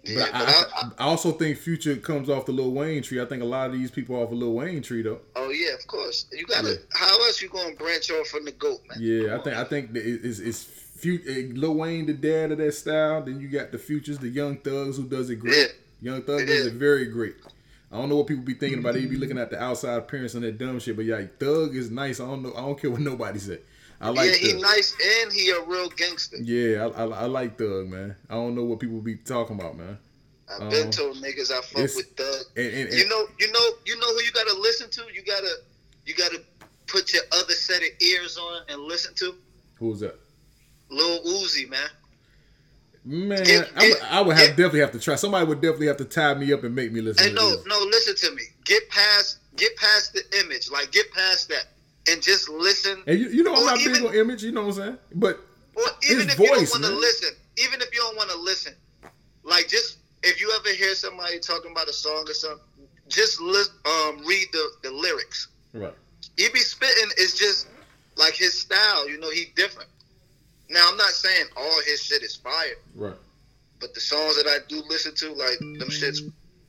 [0.06, 3.02] But, Yeah, I, but I, I, I, also think Future comes off the Lil Wayne
[3.02, 3.22] tree.
[3.22, 5.20] I think a lot of these people off a Lil Wayne tree though.
[5.36, 6.28] oh yeah, of course.
[6.32, 6.70] You gotta.
[6.70, 6.76] Yeah.
[6.94, 8.98] How else you gonna branch off from the goat, man?
[9.02, 12.74] Yeah, I think I think it's it's Fu- eh, Lil Wayne the dad of that
[12.74, 13.24] style.
[13.24, 15.76] Then you got the Futures, the Young Thugs who does it great.
[16.02, 16.68] Young Thug It does is.
[16.68, 17.36] it very great.
[17.92, 18.94] I don't know what people be thinking about.
[18.94, 20.96] They be looking at the outside appearance and that dumb shit.
[20.96, 22.20] But yeah, Thug is nice.
[22.20, 22.54] I don't know.
[22.56, 23.60] I don't care what nobody say.
[24.06, 24.62] I like yeah, he Thug.
[24.62, 26.38] nice and he a real gangster.
[26.38, 28.16] Yeah, I, I, I like Thug, man.
[28.30, 29.98] I don't know what people be talking about, man.
[30.50, 32.46] I've been Um, told niggas I fuck with Thug.
[32.56, 35.02] And, and, and You know, you know, you know who you gotta listen to.
[35.14, 35.50] You gotta,
[36.06, 36.42] you gotta
[36.88, 39.36] put your other set of ears on and listen to.
[39.80, 40.20] who's that?
[40.90, 41.80] Lil Uzi, man.
[43.08, 45.16] Man, Get- I, would- I would have get- definitely have to try.
[45.16, 47.66] Somebody would definitely have to tie me up and make me listen to no, this.
[47.68, 48.44] no, listen to me.
[48.64, 50.72] Get past, get past the image.
[50.72, 51.66] Like, get past that
[52.10, 53.04] and just listen.
[53.08, 54.44] And you, you know I'm not big on image.
[54.44, 54.98] You know what I'm saying?
[55.16, 55.40] But
[55.76, 58.74] Or even if you don't want to listen, even if you don't want to listen,
[59.44, 62.66] like just if you ever hear somebody talking about a song or something,
[63.08, 65.50] just list, um, read the the lyrics.
[65.74, 65.94] right,
[66.38, 67.68] he be spitting is just
[68.18, 69.10] like his style.
[69.10, 69.90] You know, he different.
[70.70, 73.14] Now I'm not saying all his shit is fire, right.
[73.80, 76.20] but the songs that I do listen to, like them shits,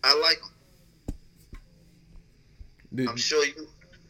[0.05, 0.51] I like them.
[2.95, 3.67] Did- I'm sure you,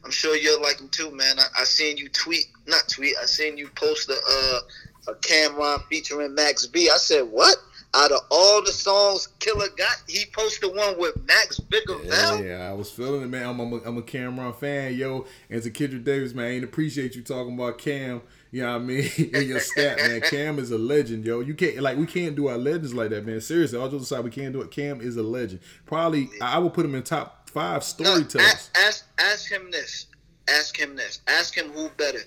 [0.06, 1.36] I'm sure you'll like him too, man.
[1.36, 3.16] I, I seen you tweet, not tweet.
[3.20, 4.60] I seen you post a uh,
[5.08, 6.88] a Cam'ron featuring Max B.
[6.88, 7.56] I said, what?
[7.92, 12.46] Out of all the songs Killer got, he posted one with Max Biggavelli.
[12.46, 13.48] Yeah, I was feeling it, man.
[13.48, 15.26] I'm, I'm, a, I'm a Cam'ron fan, yo.
[15.50, 18.22] And to Kendrick Davis, man, I ain't appreciate you talking about Cam.
[18.52, 19.10] You know what I mean?
[19.34, 20.20] and your stat, man.
[20.30, 21.40] Cam is a legend, yo.
[21.40, 23.40] You can't like we can't do our legends like that, man.
[23.40, 24.70] Seriously, all jokes aside, we can't do it.
[24.70, 25.60] Cam is a legend.
[25.84, 28.46] Probably, I I would put him in top five storytellers.
[28.46, 30.06] ask, ask, ask him this.
[30.48, 31.20] Ask him this.
[31.26, 32.20] Ask him who better,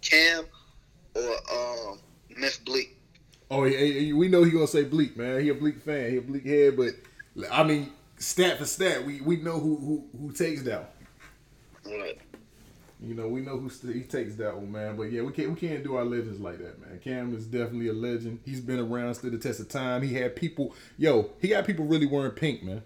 [0.00, 0.44] Cam
[1.14, 1.98] or um,
[2.36, 2.96] Miss Bleek.
[3.50, 5.40] Oh, yeah, yeah, we know he gonna say Bleek, man.
[5.40, 6.10] He a Bleek fan.
[6.10, 6.94] He a Bleek head, but
[7.50, 10.92] I mean, stat for stat, we we know who who who takes that.
[11.84, 12.00] one.
[12.00, 12.18] Right.
[13.00, 14.96] You know, we know who st- he takes that one, man.
[14.96, 16.98] But yeah, we can't we can't do our legends like that, man.
[17.04, 18.40] Cam is definitely a legend.
[18.44, 20.02] He's been around, stood the test of time.
[20.02, 22.82] He had people, yo, he got people really wearing pink, man.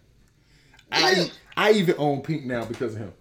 [0.92, 1.24] Yeah.
[1.56, 3.12] I I even own pink now because of him.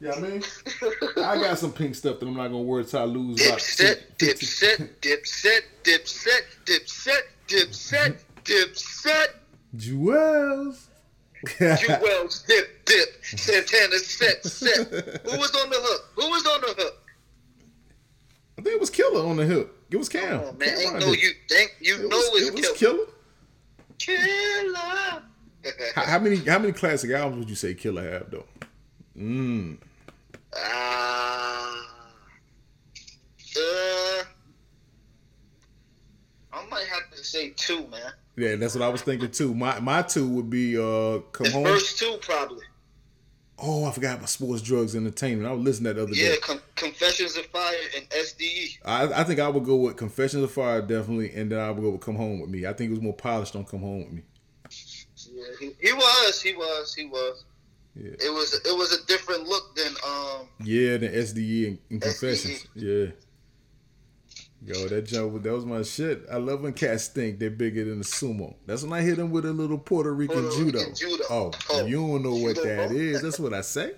[0.00, 0.42] You know I mean?
[1.18, 4.00] I got some pink stuff that I'm not gonna wear till I lose about Dipset,
[4.18, 9.26] dipset, dipset, dipset, dipset, dipset, dipset.
[9.76, 10.88] Juelz.
[11.58, 11.86] Juelz, dip, set, dip.
[11.86, 12.02] Set.
[12.04, 14.76] Juelz, Juelz, dip, dip, Santana, set, set.
[15.30, 16.10] Who was on the hook?
[16.16, 16.94] Who was on the hook?
[18.58, 19.74] I think it was Killer on the hook.
[19.90, 20.40] It was Cam.
[20.40, 22.78] Oh man, Cam ain't Ryan no you think you It know was, it's it was
[22.78, 23.06] killer.
[23.98, 24.26] Killer.
[24.68, 25.22] Killer.
[25.94, 28.44] How, how many how many classic albums would you say Killer have though?
[29.16, 29.78] Mm.
[30.56, 31.86] Ah.
[33.56, 34.24] uh,
[36.52, 38.12] I might have to say two, man.
[38.36, 39.54] Yeah, that's what I was thinking too.
[39.54, 41.64] My my two would be uh come The home.
[41.64, 42.64] first two probably.
[43.64, 45.48] Oh, I forgot about sports, drugs, entertainment.
[45.48, 46.36] I was listening to that other Yeah, day.
[46.38, 48.08] Com- Confessions of Fire and.
[48.10, 48.78] SDE.
[48.84, 51.80] I, I think I would go with Confessions of Fire definitely, and then I would
[51.82, 52.66] go with Come Home with Me.
[52.66, 54.22] I think it was more polished on Come Home with Me.
[55.32, 57.44] Yeah, he, he was, he was, he was.
[57.94, 58.12] Yeah.
[58.12, 62.02] It was it was a different look than um Yeah, the SDE and, and.
[62.02, 62.66] Confessions.
[62.74, 63.06] Yeah.
[64.64, 66.24] Yo, that jump, that was my shit.
[66.30, 68.54] I love when cats think they're bigger than a sumo.
[68.64, 70.78] That's when I hit them with a little Puerto Rican, Puerto judo.
[70.78, 71.24] Rican judo.
[71.28, 73.22] Oh, Oh, you don't know what that is.
[73.22, 73.94] That's what I say.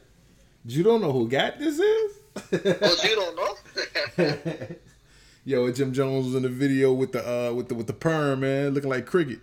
[0.64, 2.12] You don't know who got this is?
[2.50, 4.66] well you don't know.
[5.44, 8.40] Yo, Jim Jones was in the video with the uh with the with the perm,
[8.40, 9.40] man, looking like cricket.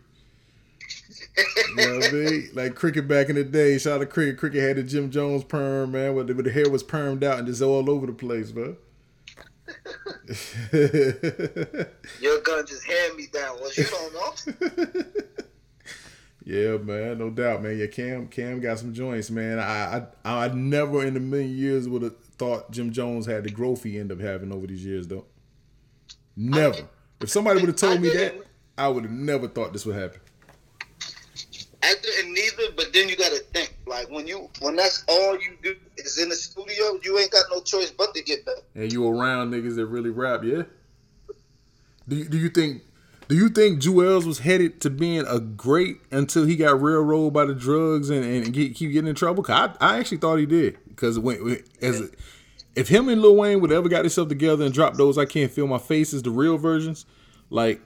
[1.69, 2.49] You know what I mean?
[2.53, 3.77] Like cricket back in the day.
[3.77, 4.37] Shout out to cricket.
[4.37, 7.39] Cricket had the Jim Jones perm, man, where the, where the hair was permed out
[7.39, 8.77] and just all over the place, man.
[12.21, 13.57] Your gun just hand me down.
[13.61, 15.13] Well you don't know.
[16.45, 17.77] yeah, man, no doubt, man.
[17.77, 19.59] Yeah, Cam Cam got some joints, man.
[19.59, 23.49] I I I never in a million years would have thought Jim Jones had the
[23.49, 25.25] growth he ended up having over these years, though.
[26.35, 26.89] Never.
[27.21, 28.35] If somebody would have told me that.
[28.77, 30.21] I would have never thought this would happen.
[31.83, 35.57] I didn't neither, but then you gotta think, like when you when that's all you
[35.63, 38.61] do is in the studio, you ain't got no choice but to get better.
[38.75, 40.63] and you around niggas that really rap, yeah.
[42.07, 42.83] Do you, do you think
[43.29, 47.45] do you think Juelz was headed to being a great until he got railroaded by
[47.45, 49.45] the drugs and, and get, keep getting in trouble?
[49.47, 52.11] I, I actually thought he did because when as
[52.75, 55.51] if him and Lil Wayne would ever got themselves together and dropped those I can't
[55.51, 57.05] feel my face is the real versions,
[57.49, 57.79] like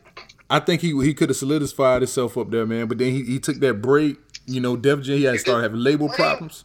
[0.49, 2.87] I think he he could have solidified himself up there, man.
[2.87, 4.75] But then he, he took that break, you know.
[4.77, 6.63] Def Jam he had to start having label problems,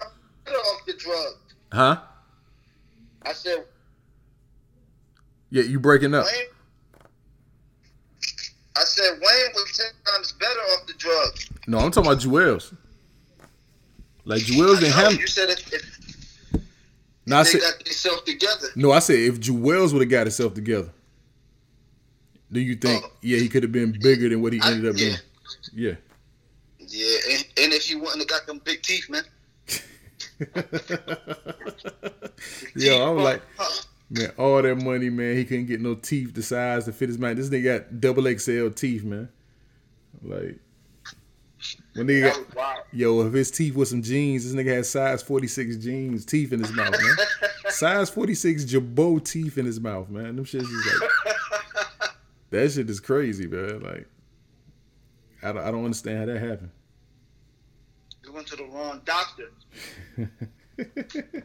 [0.49, 1.35] off the drug.
[1.73, 2.01] huh?
[3.23, 3.65] I said
[5.51, 6.25] Yeah, you breaking up.
[6.27, 6.47] Wayne.
[8.77, 11.49] I said Wayne was ten times better off the drugs.
[11.67, 12.75] No, I'm talking about Juelz.
[14.25, 15.21] Like Juelz and him.
[15.21, 16.63] You said if, if
[17.27, 18.69] No, I said got themselves together.
[18.77, 18.93] no.
[18.93, 20.91] I said if Juelz would have got himself together,
[22.51, 23.03] do you think?
[23.05, 23.11] Oh.
[23.23, 25.05] Yeah, he could have been bigger than what he I- ended up yeah.
[25.09, 25.19] being.
[25.75, 25.95] Yeah.
[26.91, 29.23] Yeah, and, and if he wouldn't have got them big teeth, man.
[32.75, 33.43] Yo, I'm like,
[34.11, 35.37] man, all that money, man.
[35.37, 37.37] He couldn't get no teeth the size to fit his mouth.
[37.37, 39.29] This nigga got double XL teeth, man.
[40.21, 40.59] Like,
[41.95, 45.77] when nigga got, yo, if his teeth was some jeans, this nigga had size 46
[45.77, 47.17] jeans teeth in his mouth, man.
[47.69, 50.35] size 46 Jabot teeth in his mouth, man.
[50.35, 51.11] Them shits is like,
[52.51, 53.81] that shit is crazy, man.
[53.81, 54.09] Like,
[55.43, 56.71] I don't, I don't understand how that happened.
[58.33, 59.51] Went to the wrong doctor.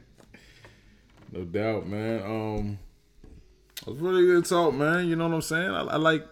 [1.31, 2.21] No doubt, man.
[2.23, 2.79] Um,
[3.81, 5.07] it was really good talk, man.
[5.07, 5.69] You know what I'm saying?
[5.69, 6.25] I, I like,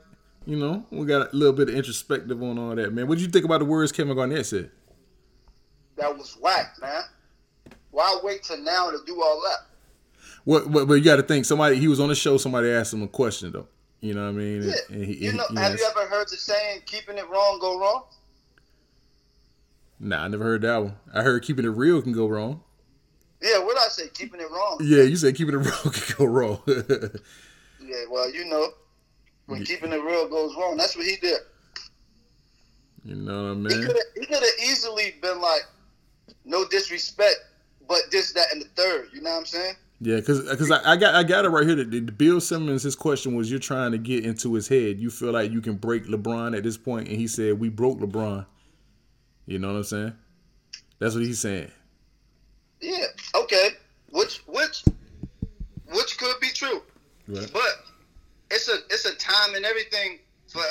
[0.46, 3.08] you know, we got a little bit of introspective on all that, man.
[3.08, 4.72] What did you think about the words Kevin Garnett said?
[5.98, 7.02] That was whack, man.
[7.92, 9.68] Why wait till now to do all that?
[10.46, 10.72] What?
[10.72, 11.46] But, but you got to think.
[11.46, 12.38] Somebody he was on the show.
[12.38, 13.68] Somebody asked him a question though.
[14.00, 14.64] You know what I mean?
[14.64, 14.74] Yeah.
[14.90, 17.80] And he- you know, he have you ever heard the saying "keeping it wrong go
[17.80, 18.06] wrong"?
[20.04, 20.96] Nah, I never heard that one.
[21.14, 22.62] I heard keeping it real can go wrong.
[23.42, 24.80] Yeah, what I say, keeping it wrong.
[24.82, 26.62] Yeah, you said keeping it real can go wrong.
[27.86, 28.70] Yeah, well, you know,
[29.48, 31.40] when keeping it real goes wrong, that's what he did.
[33.04, 33.88] you know what I mean?
[34.16, 35.64] he could have easily been like,
[36.46, 37.36] no disrespect,
[37.86, 39.10] but this, that, and the third.
[39.14, 39.76] You know what I'm saying?
[40.00, 41.76] Yeah, because I, I got I got it right here.
[41.76, 44.98] That the Bill Simmons, his question was, you're trying to get into his head.
[44.98, 48.00] You feel like you can break LeBron at this point, and he said, "We broke
[48.00, 48.46] LeBron."
[49.46, 50.14] You know what I'm saying?
[51.00, 51.70] That's what he's saying.
[52.82, 53.06] Yeah.
[53.36, 53.70] Okay.
[54.12, 54.84] Which which
[55.92, 56.82] which could be true,
[57.28, 57.50] Right.
[57.52, 57.86] but
[58.52, 60.62] it's a it's a time and everything for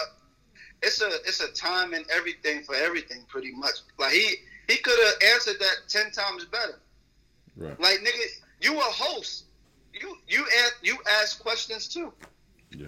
[0.83, 3.75] it's a it's a time and everything for everything pretty much.
[3.99, 4.37] Like he
[4.69, 6.79] he could have answered that ten times better.
[7.57, 7.79] Right.
[7.81, 8.23] Like nigga,
[8.61, 9.45] you a host.
[9.93, 12.13] You you ask you ask questions too.
[12.71, 12.87] Yeah.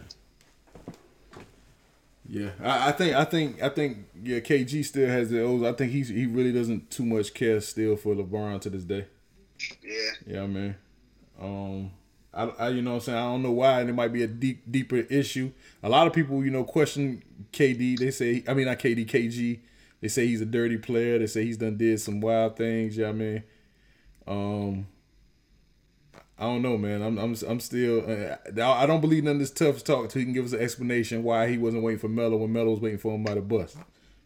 [2.27, 5.63] Yeah, I, I think I think I think yeah, KG still has the O's.
[5.63, 9.07] I think he's he really doesn't too much care still for LeBron to this day.
[9.83, 10.11] Yeah.
[10.27, 10.77] Yeah, man.
[11.41, 11.91] Um,
[12.33, 13.19] I, I, you know what I'm saying?
[13.19, 15.53] I don't know why, and it might be a deep, deeper issue.
[15.83, 17.23] A lot of people, you know, question
[17.53, 17.99] KD.
[17.99, 19.61] They say, I mean, not KD, KG.
[20.01, 21.19] They say he's a dirty player.
[21.19, 22.97] They say he's done did some wild things.
[22.97, 23.43] Yeah, you know I mean,
[24.27, 24.87] um,
[26.39, 27.01] I don't know, man.
[27.01, 28.05] I'm, I'm, I'm still.
[28.09, 30.61] Uh, I don't believe none of this tough talk till he can give us an
[30.61, 33.41] explanation why he wasn't waiting for Melo when Melo was waiting for him by the
[33.41, 33.77] bus.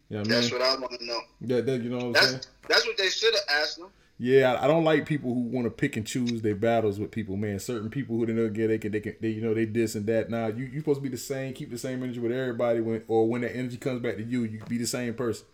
[0.09, 0.41] You know what I mean?
[0.41, 1.21] That's what I want to know.
[1.43, 2.33] that, that, you know what I'm saying?
[2.33, 3.89] That's that's what they should have asked him.
[4.21, 7.37] Yeah, I, don't like people who want to pick and choose their battles with people,
[7.37, 7.61] man.
[7.61, 9.95] Certain people who they know get they can they can they, you know they this
[9.95, 10.29] and that.
[10.29, 13.05] Nah, you you supposed to be the same, keep the same energy with everybody when
[13.07, 15.47] or when that energy comes back to you, you be the same person.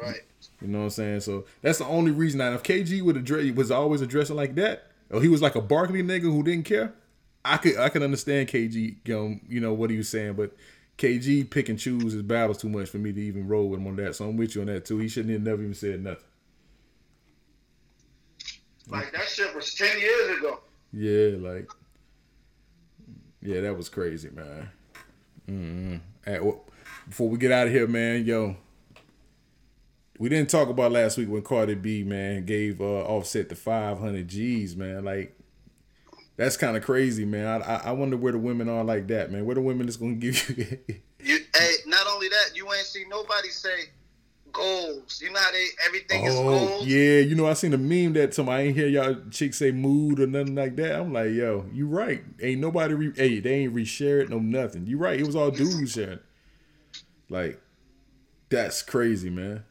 [0.00, 0.22] Right.
[0.60, 1.20] You know what I'm saying?
[1.20, 2.38] So that's the only reason.
[2.38, 5.60] Now, if KG would address was always addressing like that, or he was like a
[5.60, 6.94] Barkley nigga who didn't care,
[7.44, 10.52] I could I could understand KG, you know, you know what he was saying, but
[10.98, 13.86] KG pick and choose his battles too much for me to even roll with him
[13.86, 14.16] on that.
[14.16, 14.98] So I'm with you on that too.
[14.98, 16.24] He shouldn't have never even said nothing.
[18.88, 20.60] Like that shit was ten years ago.
[20.92, 21.68] Yeah, like,
[23.42, 24.70] yeah, that was crazy, man.
[25.48, 25.96] Mm-hmm.
[26.24, 26.64] Hey, well,
[27.08, 28.56] before we get out of here, man, yo,
[30.18, 34.28] we didn't talk about last week when Cardi B, man, gave uh, Offset the 500
[34.28, 35.04] G's, man.
[35.04, 35.38] Like,
[36.36, 37.62] that's kind of crazy, man.
[37.62, 39.44] I, I wonder where the women are like that, man.
[39.44, 40.78] Where the women is gonna give you?
[41.20, 43.84] you hey, not only that, you ain't seen nobody say
[44.52, 45.20] goals.
[45.22, 46.86] You know how they everything is oh, goals.
[46.86, 47.18] yeah.
[47.18, 50.26] You know, I seen a meme that somebody ain't hear y'all chicks say mood or
[50.26, 50.98] nothing like that.
[50.98, 52.24] I'm like, yo, you right.
[52.40, 54.86] Ain't nobody re- hey, they ain't reshare it, no nothing.
[54.86, 55.20] You right.
[55.20, 56.20] It was all dudes sharing.
[57.28, 57.60] Like,
[58.48, 59.64] that's crazy, man.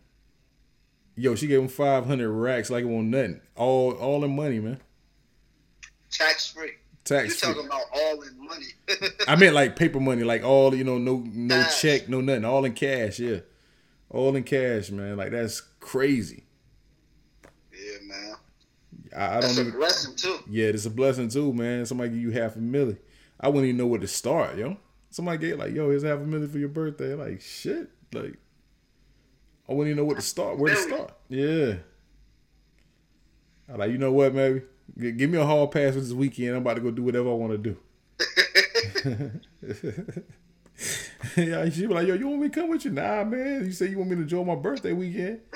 [1.16, 3.40] Yo, she gave him five hundred racks like it won't nothing.
[3.56, 4.80] All all in money, man.
[6.12, 6.72] Tax free.
[7.04, 8.66] Tax You talking about all in money?
[9.28, 11.82] I meant like paper money, like all you know, no no Cash.
[11.82, 13.40] check, no nothing, all in cash, yeah,
[14.10, 15.18] all in cash, man.
[15.18, 16.46] Like that's crazy.
[17.74, 18.36] yeah, man.
[19.16, 19.80] I, I That's don't a even.
[19.80, 20.40] blessing too.
[20.50, 21.86] Yeah, it's a blessing too, man.
[21.86, 22.98] Somebody give you half a million.
[23.40, 24.78] I wouldn't even know where to start, yo.
[25.10, 27.14] Somebody get like, yo, here's half a million for your birthday.
[27.16, 28.38] Like shit, like
[29.68, 30.58] I wouldn't even know where to start.
[30.58, 31.14] Where to start?
[31.30, 31.76] Yeah.
[33.72, 34.62] I like, you know what, maybe
[34.98, 36.50] give me a hall pass for this weekend.
[36.52, 37.78] I'm about to go do whatever I want to do.
[41.38, 42.92] yeah, she be like, yo, you want me to come with you?
[42.92, 43.66] Nah, man.
[43.66, 45.42] You say you want me to enjoy my birthday weekend.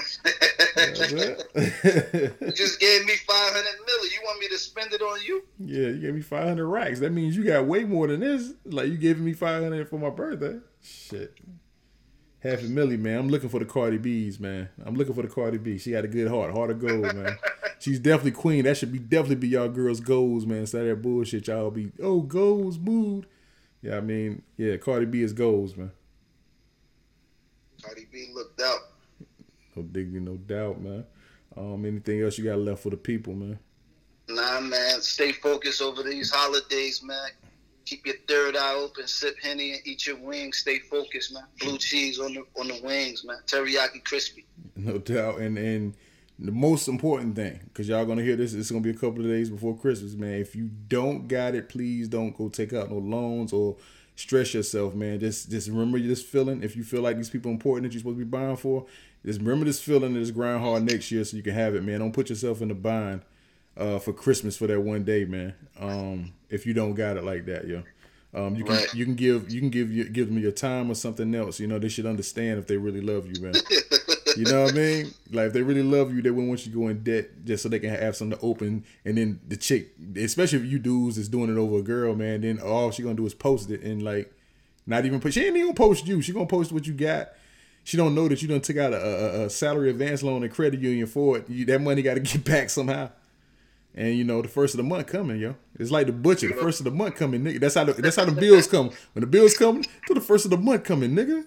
[0.78, 4.12] You just gave me five hundred million.
[4.14, 5.44] You want me to spend it on you?
[5.60, 7.00] Yeah, you gave me five hundred racks.
[7.00, 8.54] That means you got way more than this.
[8.64, 10.60] Like you giving me five hundred for my birthday.
[10.84, 11.36] Shit.
[12.48, 13.20] Half a million, man.
[13.20, 14.70] I'm looking for the Cardi B's, man.
[14.86, 15.78] I'm looking for the Cardi B.
[15.78, 17.38] She got a good heart, heart of gold, man.
[17.80, 18.64] She's definitely queen.
[18.64, 20.60] That should be definitely be y'all girls' goals, man.
[20.60, 23.26] Instead of that bullshit, y'all be oh goals, mood.
[23.82, 25.92] Yeah, I mean, yeah, Cardi B is goals, man.
[27.82, 28.80] Cardi B looked out.
[29.76, 31.06] No diggity, no doubt, man.
[31.58, 33.60] Um, anything else you got left for the people, man?
[34.30, 35.02] Nah, man.
[35.02, 37.30] Stay focused over these holidays, man.
[37.88, 39.08] Keep your third eye open.
[39.08, 40.58] Sip henny and eat your wings.
[40.58, 41.44] Stay focused, man.
[41.62, 43.38] Blue cheese on the on the wings, man.
[43.48, 44.46] Teriyaki crispy.
[44.76, 45.40] No doubt.
[45.40, 45.94] And and
[46.38, 49.28] the most important thing, because y'all gonna hear this, it's gonna be a couple of
[49.28, 50.34] days before Christmas, man.
[50.34, 53.78] If you don't got it, please don't go take out no loans or
[54.18, 55.22] stress yourself, man.
[55.22, 56.64] Just just remember this feeling.
[56.64, 58.86] If you feel like these people important that you're supposed to be buying for,
[59.26, 61.86] just remember this feeling and just grind hard next year so you can have it,
[61.86, 62.02] man.
[62.02, 63.22] Don't put yourself in the bind
[63.78, 65.54] uh, for Christmas for that one day, man.
[65.80, 67.84] Um, if you don't got it like that, yo.
[68.34, 68.94] Um, you can Right.
[68.94, 71.60] you can give you can give you give them your time or something else.
[71.60, 73.54] You know they should understand if they really love you, man.
[74.36, 75.12] You know what I mean?
[75.32, 77.64] Like if they really love you, they wouldn't want you to go in debt just
[77.64, 78.84] so they can have something to open.
[79.06, 82.42] And then the chick, especially if you dudes is doing it over a girl, man,
[82.42, 84.32] then all she gonna do is post it and like
[84.86, 85.34] not even put.
[85.34, 86.22] She ain't even gonna post you.
[86.22, 87.30] She gonna post what you got.
[87.86, 90.52] She don't know that you done took out a, a, a salary advance loan and
[90.54, 91.50] credit union for it.
[91.50, 93.10] You, that money got to get back somehow.
[93.98, 95.56] And you know the first of the month coming, yo.
[95.80, 96.50] It's like the butcher.
[96.50, 97.60] The first of the month coming, nigga.
[97.60, 98.92] That's how the, that's how the bills come.
[99.14, 101.46] When the bills come, to the first of the month coming, nigga.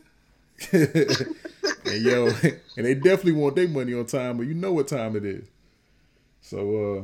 [0.73, 2.27] and yo,
[2.77, 5.47] and they definitely want their money on time, but you know what time it is.
[6.41, 7.03] So uh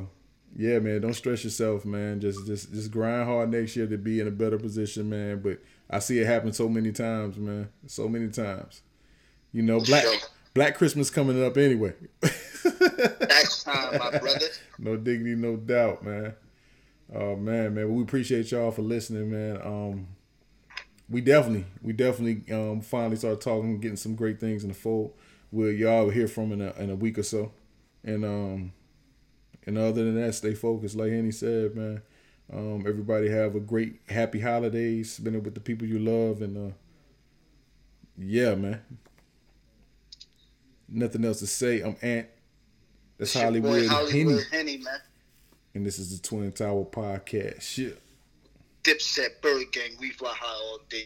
[0.59, 2.21] yeah, man, don't stress yourself, man.
[2.21, 5.41] Just just just grind hard next year to be in a better position, man.
[5.41, 7.69] But I see it happen so many times, man.
[7.87, 8.83] So many times.
[9.53, 10.05] You know, black.
[10.57, 11.93] Black Christmas coming up anyway.
[13.67, 14.47] Time, my brother.
[14.79, 16.35] no dignity, no doubt, man.
[17.15, 19.61] Oh man, man, we appreciate y'all for listening, man.
[19.63, 20.09] Um,
[21.09, 25.15] we definitely, we definitely um finally started talking, getting some great things in the fold.
[25.53, 27.53] We'll y'all will hear from in a in a week or so,
[28.05, 28.73] and um,
[29.67, 32.03] and other than that, stay focused, like Henny said, man.
[32.53, 36.73] Um, everybody have a great, happy holidays, spend it with the people you love, and
[36.73, 36.75] uh,
[38.19, 38.81] yeah, man.
[40.89, 41.81] Nothing else to say.
[41.81, 42.29] I'm Ant.
[43.19, 44.39] That's Hollywood, boy Henny.
[44.51, 44.99] Henny, man.
[45.75, 47.63] And this is the Twin Tower Podcast.
[47.63, 48.01] Shit.
[48.83, 51.05] Dipset, Bird Gang, we fly high all day.